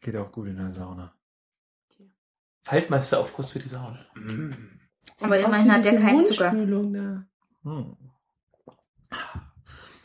[0.00, 1.12] Geht auch gut in der Sauna.
[2.66, 3.98] Waldmeisteraufguss für die Sauna.
[4.14, 4.50] Mm.
[5.20, 6.50] Aber immerhin hat der keinen Zucker.
[6.52, 7.96] Hm.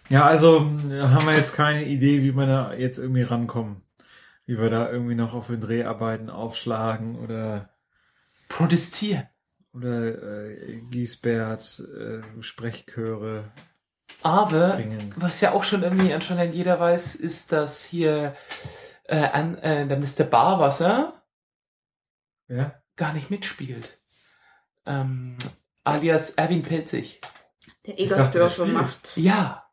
[0.09, 3.83] Ja, also mh, haben wir jetzt keine Idee, wie wir da jetzt irgendwie rankommen.
[4.45, 7.69] wie wir da irgendwie noch auf den Dreharbeiten aufschlagen oder
[8.49, 9.27] Protestieren.
[9.73, 13.51] oder äh, Giesbert äh, Sprechchöre
[14.23, 15.13] Aber bringen.
[15.17, 18.35] was ja auch schon irgendwie anscheinend jeder weiß, ist, dass hier
[19.03, 20.23] äh, an, äh, der Mr.
[20.23, 21.18] Barwasser
[22.49, 22.79] Ja?
[22.99, 23.99] gar nicht mitspielt.
[24.85, 25.37] Ähm,
[25.83, 27.21] alias Erwin Pelzig.
[27.85, 29.17] Der Egersdörfer macht.
[29.17, 29.65] Ja,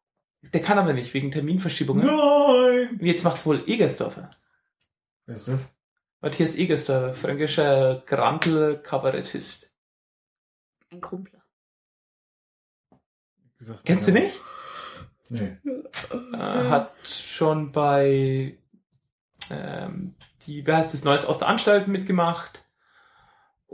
[0.42, 2.06] der kann aber nicht, wegen Terminverschiebungen.
[2.06, 2.98] Nein!
[3.00, 4.30] Und jetzt macht's wohl Egersdorfer.
[5.26, 5.68] Wer ist das?
[6.20, 9.72] Matthias Egersdorfer, fränkischer Grantel-Kabarettist.
[10.92, 11.42] Ein Krumpler.
[13.58, 14.20] Gesagt, Kennst du ja.
[14.20, 14.40] nicht?
[15.28, 15.56] Nee.
[16.32, 18.56] Äh, hat schon bei
[19.50, 22.65] ähm, die, wie heißt das, Neues aus der Anstalt mitgemacht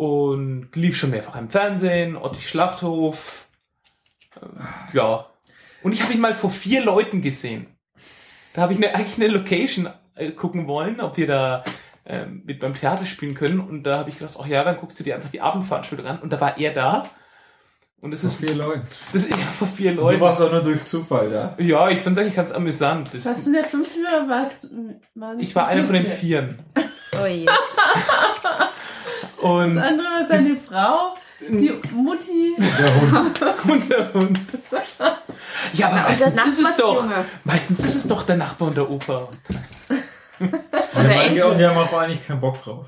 [0.02, 3.46] und lief schon mehrfach im Fernsehen, Otti Schlachthof.
[4.40, 4.50] Ähm,
[4.92, 5.26] ja.
[5.84, 7.66] Und ich habe ihn mal vor vier Leuten gesehen.
[8.54, 11.62] Da habe ich ne, eigentlich eine Location äh, gucken wollen, ob wir da
[12.04, 13.60] ähm, mit beim Theater spielen können.
[13.60, 16.18] Und da habe ich gedacht, ach ja, dann guckst du dir einfach die Abendveranstaltung an.
[16.20, 17.04] Und da war er da.
[18.00, 18.82] Und es Das ist, vier Leute.
[19.12, 20.20] das ist ja vor vier Du Leuten.
[20.20, 21.54] warst auch nur durch Zufall da.
[21.62, 23.14] Ja, ich fand es eigentlich ganz amüsant.
[23.14, 25.00] Das, Warst du der Fünfte oder warst du...
[25.14, 26.08] waren ich war einer von den?
[26.08, 26.58] Vieren.
[27.22, 27.46] Oh je.
[29.42, 32.54] Und, Das andere war seine Frau, die Mutti.
[32.58, 33.40] Der Hund.
[33.70, 34.38] und der Hund.
[35.72, 37.08] Ja, aber Na, meistens ist es doch.
[37.44, 39.28] Meistens ist es doch der Nachbar und der Opa.
[40.38, 40.52] Und
[41.08, 42.86] der und die haben auch eigentlich keinen Bock drauf.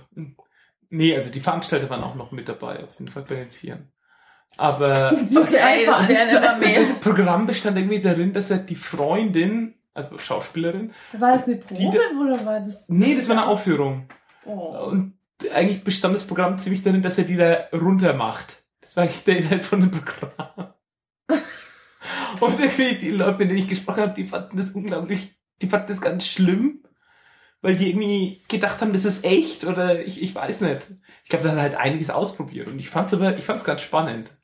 [0.91, 3.93] Nee, also die Veranstalter waren auch noch mit dabei, auf jeden Fall bei den Vieren.
[4.57, 6.81] Aber Die Ey, das werden immer mehr.
[6.81, 11.75] das Programm bestand irgendwie darin, dass er die Freundin, also Schauspielerin, War das eine Probe
[11.81, 12.89] Die oder war das...
[12.89, 14.09] nee, das war eine Aufführung.
[14.45, 14.89] Oh.
[14.91, 15.15] Und
[15.53, 18.65] eigentlich bestand das Programm ziemlich darin, dass er die da runter macht.
[18.81, 20.75] Das war eigentlich der Inhalt von dem Programm.
[22.41, 25.89] Und irgendwie die Leute, mit denen ich gesprochen habe, die fanden das unglaublich, die fanden
[25.89, 26.83] das ganz schlimm,
[27.63, 30.93] weil die irgendwie gedacht haben, das ist echt oder ich, ich weiß nicht.
[31.23, 33.81] Ich glaube, da hat er halt einiges ausprobiert und ich fand's aber, ich fand's ganz
[33.81, 34.37] spannend.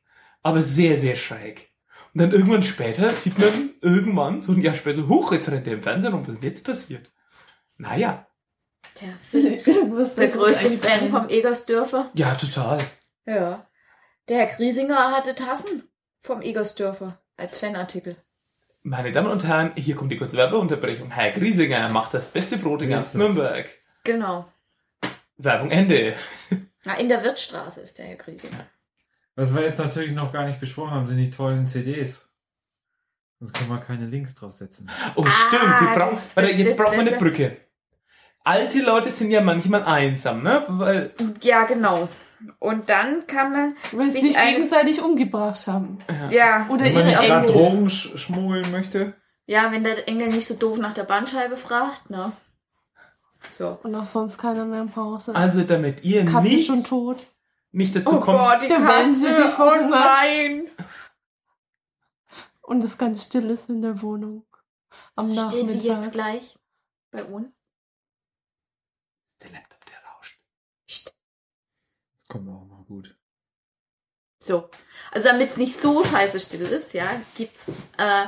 [0.43, 1.71] Aber sehr, sehr schräg.
[2.15, 5.75] Und dann irgendwann später sieht man irgendwann, so ein Jahr später, hoch, jetzt rennt der
[5.75, 7.13] im Fernsehen und was ist jetzt passiert?
[7.77, 8.27] Naja,
[9.01, 10.79] Der Philipp, der größte.
[10.79, 12.11] Fan vom Egersdörfer.
[12.15, 12.81] ja, total.
[13.27, 13.67] Ja.
[14.29, 15.85] Der Herr Griesinger hatte Tassen
[16.23, 18.17] vom Egersdörfer als Fanartikel.
[18.83, 21.11] Meine Damen und Herren, hier kommt die kurze Werbeunterbrechung.
[21.11, 23.15] Herr Griesinger macht das beste Brot in ganz das?
[23.15, 23.69] Nürnberg.
[24.05, 24.47] Genau.
[25.37, 26.15] Werbung Ende.
[26.85, 28.67] Na, in der Wirtstraße ist der Herr Griesinger.
[29.37, 32.29] Was wir jetzt natürlich noch gar nicht besprochen haben, sind die tollen CDs.
[33.39, 34.91] Sonst können wir keine Links draufsetzen.
[35.15, 35.63] Oh, Ah, stimmt.
[35.81, 37.57] Wir brauchen, das- warte, jetzt das- brauchen wir eine das- Brücke.
[38.45, 40.65] Alte Leute sind ja manchmal einsam, ne?
[40.69, 42.09] Weil, Ja, genau.
[42.59, 45.99] Und dann kann man, Weil sie Sich sich ein- gegenseitig umgebracht haben.
[46.31, 47.47] ja, Oder Wenn man ihre nicht Engel.
[47.53, 49.15] Drogen sch schmuggeln möchte.
[49.47, 52.33] ja, wenn der Engel nicht so doof nach der Bandscheibe fragt, ne?
[53.51, 53.79] So.
[53.83, 55.35] Und auch sonst keiner mehr im Haus ist.
[55.37, 57.19] also damit ihr Katze nicht, schon tot.
[57.73, 60.63] nicht dazu Oh kommt, Gott, die Wenzel Katze, dich oh nein.
[62.63, 64.45] Und es ganz still ist in der Wohnung.
[65.17, 65.83] Am Steht wie Nachmittag.
[65.85, 66.59] jetzt gleich
[67.11, 67.60] bei uns.
[69.43, 70.39] Der Laptop, der rauscht.
[70.87, 71.15] Psst.
[72.19, 73.17] Das kommt auch mal gut.
[74.43, 74.71] So.
[75.11, 77.67] Also damit es nicht so scheiße still ist, ja, gibt's
[77.99, 78.27] äh,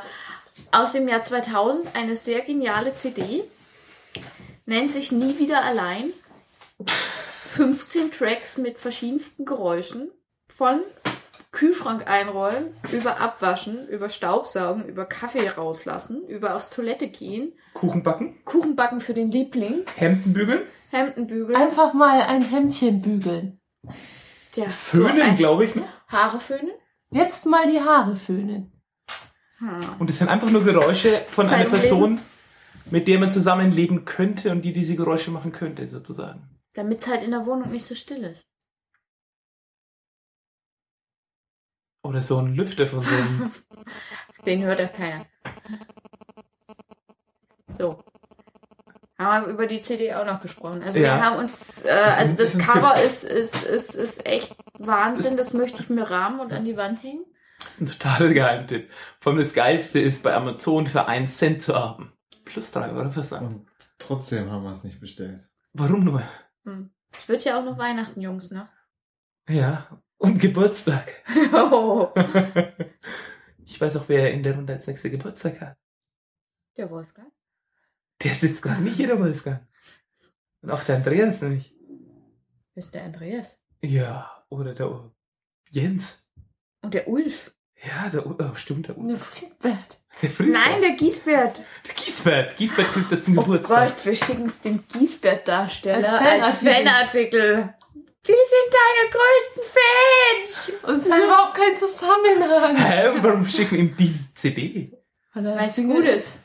[0.70, 3.44] aus dem Jahr 2000 eine sehr geniale CD.
[4.66, 6.12] Nennt sich Nie wieder allein.
[7.54, 10.10] 15 Tracks mit verschiedensten Geräuschen.
[10.48, 10.82] Von
[11.52, 18.42] Kühlschrank einräumen, über Abwaschen, über Staubsaugen, über Kaffee rauslassen, über aufs Toilette gehen, Kuchen backen,
[18.44, 20.62] Kuchen backen für den Liebling, Hemden bügeln,
[20.93, 23.61] Hemden bügeln, Einfach mal ein Hemdchen bügeln.
[24.55, 25.84] ja, so föhnen, ein- glaube ich, ne?
[26.09, 26.70] Haare föhnen.
[27.11, 28.72] Jetzt mal die Haare föhnen.
[29.59, 29.80] Hm.
[29.99, 31.88] Und es sind einfach nur Geräusche von einer Zeitung lesen.
[31.88, 32.20] Person,
[32.90, 36.49] mit der man zusammenleben könnte und die diese Geräusche machen könnte, sozusagen.
[36.74, 38.51] Damit es halt in der Wohnung nicht so still ist.
[42.05, 43.51] Oder so ein Lüfter von so einem
[44.47, 45.24] Den hört ja keiner.
[47.78, 48.03] So.
[49.25, 50.83] Haben wir über die CD auch noch gesprochen.
[50.83, 51.16] Also Ja.
[51.16, 55.37] wir haben uns, äh, also das Cover ist, ist, ist, ist echt Wahnsinn.
[55.37, 57.25] Das möchte ich mir rahmen und an die Wand hängen.
[57.61, 58.91] Das ist ein totaler Geheimtipp.
[59.20, 62.12] Vor allem das Geilste ist, bei Amazon für einen Cent zu haben.
[62.45, 63.55] Plus drei Euro Versand.
[63.55, 63.66] Und
[63.99, 65.49] trotzdem haben wir es nicht bestellt.
[65.73, 66.23] Warum nur?
[66.64, 66.91] Hm.
[67.12, 68.68] Es wird ja auch noch Weihnachten, Jungs, ne?
[69.49, 69.87] Ja,
[70.18, 71.23] und Geburtstag.
[71.53, 72.09] Oh,
[73.64, 75.77] Ich weiß auch, wer in der Runde als nächster Geburtstag hat.
[76.77, 77.32] der Wolfgang.
[78.25, 79.66] Der sitzt gerade nicht hier, der Wolfgang.
[80.62, 81.75] Und auch der Andreas nicht.
[82.75, 83.59] Wer ist der Andreas?
[83.83, 85.11] Ja, oder der U-
[85.70, 86.25] Jens.
[86.83, 87.53] Und der Ulf.
[87.85, 89.20] Ja, der U- oh, stimmt, der Ulf.
[89.25, 90.01] Friedbert.
[90.20, 90.53] Der Friedhof.
[90.55, 91.61] Nein, der Giesbert.
[91.87, 92.57] der Giesbert.
[92.57, 93.89] Giesbert kriegt das zum Oh Geburtstag.
[93.97, 96.75] Gott, wir schicken es dem Giesbert-Darsteller Als als Fanartikel.
[96.75, 97.75] Fanartikel.
[98.25, 100.83] Wir sind deine größten Fans.
[100.85, 102.77] Und es ist überhaupt kein Zusammenhang.
[102.77, 104.93] Hä, warum schicken ihm diese CD?
[105.35, 106.39] Weil er es gut ist.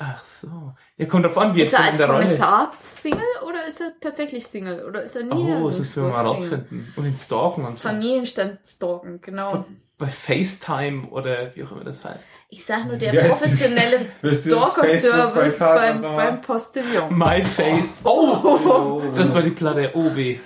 [0.00, 0.74] Ach so.
[0.96, 2.24] Ja, kommt drauf an, wie Ist er in als der Rolle.
[2.24, 4.84] Kommissar Single oder ist er tatsächlich Single?
[4.84, 6.92] Oder ist er nie Oh, das müssen wir mal rausfinden.
[6.96, 7.88] Und ihn stalken und so.
[7.88, 9.64] Familienstand stalken, genau.
[9.98, 12.28] Bei FaceTime oder wie auch immer das heißt.
[12.50, 17.18] Ich sag nur, der dieses- professionelle ist Stalker-Service beim, beim Postillon.
[17.18, 18.00] My Face.
[18.04, 19.02] Oh!
[19.16, 20.38] Das war die Platte OB.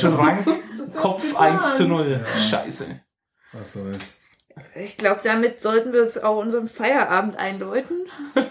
[0.00, 0.46] Schrank,
[0.96, 2.24] Kopf 1 zu 0.
[2.48, 3.00] Scheiße.
[3.52, 4.17] Was soll's.
[4.74, 8.06] Ich glaube, damit sollten wir uns auch unseren Feierabend einläuten.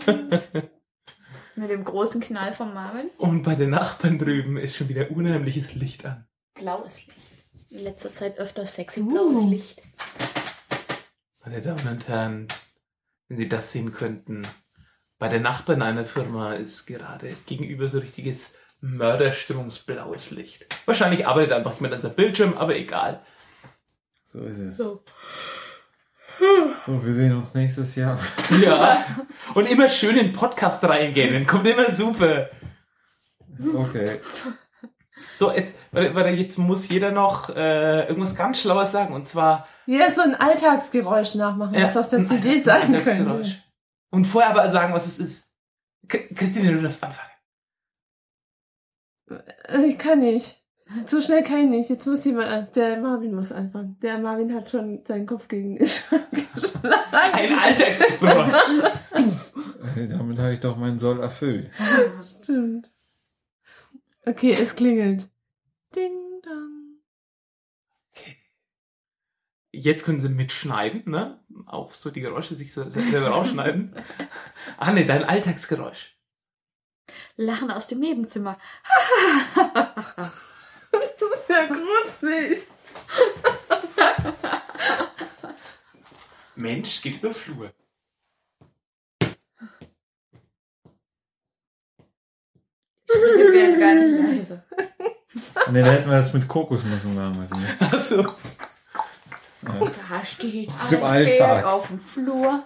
[1.56, 3.10] Mit dem großen Knall von Marvin.
[3.18, 6.28] Und bei den Nachbarn drüben ist schon wieder unheimliches Licht an.
[6.54, 7.18] Blaues Licht.
[7.70, 9.10] In letzter Zeit öfter sexy Uh.
[9.12, 9.82] blaues Licht.
[11.44, 12.48] Meine Damen und Herren,
[13.28, 14.48] wenn Sie das sehen könnten,
[15.18, 20.68] bei den Nachbarn einer Firma ist gerade gegenüber so richtiges mörderstimmungsblaues Licht.
[20.86, 23.26] Wahrscheinlich arbeitet einfach jemand an seinem Bildschirm, aber egal.
[24.24, 24.78] So ist es.
[24.78, 25.04] So.
[26.86, 28.20] So, wir sehen uns nächstes Jahr.
[28.62, 29.04] Ja.
[29.54, 32.50] Und immer schön in den Podcast reingehen, dann kommt immer super.
[33.76, 34.20] Okay.
[35.36, 39.14] So, jetzt, warte, warte, jetzt muss jeder noch äh, irgendwas ganz Schlaues sagen.
[39.14, 43.46] Und zwar Ja, so ein Alltagsgeräusch nachmachen, was auf der CD sein könnte.
[44.10, 45.48] Und vorher aber sagen, was es ist.
[46.08, 47.30] Christine, du darfst anfangen.
[49.30, 50.64] Äh, Ich kann nicht.
[51.06, 51.90] So schnell kann ich nicht.
[51.90, 52.68] Jetzt muss jemand an.
[52.76, 53.98] Der Marvin muss anfangen.
[54.02, 56.94] Der Marvin hat schon seinen Kopf gegen den Schrank geschlagen.
[57.12, 59.54] Ein Alltagsgeräusch.
[59.96, 61.70] Äh, Damit habe ich doch meinen Soll erfüllt.
[62.42, 62.92] Stimmt.
[64.26, 65.28] Okay, es klingelt.
[65.96, 66.74] Ding dong.
[69.72, 71.40] Jetzt können sie mitschneiden, ne?
[71.68, 73.94] Auch so die Geräusche sich so selber rausschneiden.
[74.78, 76.18] Ah, ne, dein Alltagsgeräusch.
[77.36, 78.58] Lachen aus dem Nebenzimmer.
[81.58, 82.68] Ja gruselig.
[86.56, 87.72] Mensch geht über Flur.
[93.08, 94.64] Bitte werden gar nicht leise.
[95.72, 97.60] Ne, da hätten wir das mit Kokosnüssen machen müssen.
[97.62, 97.78] Ne?
[97.92, 99.82] Also, Ja.
[100.10, 101.66] Da steht Aus dem ein Pferd Alltag.
[101.66, 102.64] auf dem Flur.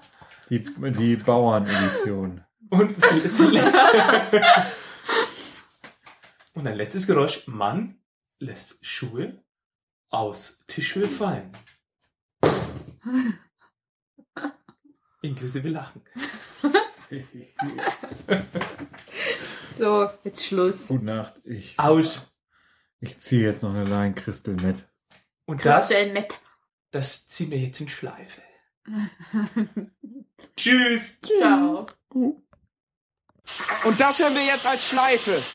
[0.49, 0.59] Die,
[0.91, 2.43] die Bauernedition.
[2.69, 2.93] und,
[6.55, 7.47] und ein letztes Geräusch.
[7.47, 8.00] Mann
[8.41, 9.43] lässt Schuhe
[10.09, 11.55] aus Tischhöhe fallen.
[15.21, 16.01] Inklusive Lachen.
[19.77, 20.87] So, jetzt Schluss.
[20.87, 21.41] Gute Nacht.
[21.43, 22.31] Ich, Aus.
[22.99, 24.87] ich ziehe jetzt noch eine Line Crystal mit.
[25.45, 26.39] Und das, Christel mit.
[26.91, 28.41] das ziehen wir jetzt in Schleife.
[30.55, 31.19] Tschüss.
[31.21, 31.87] Ciao.
[32.13, 35.41] Und das hören wir jetzt als Schleife.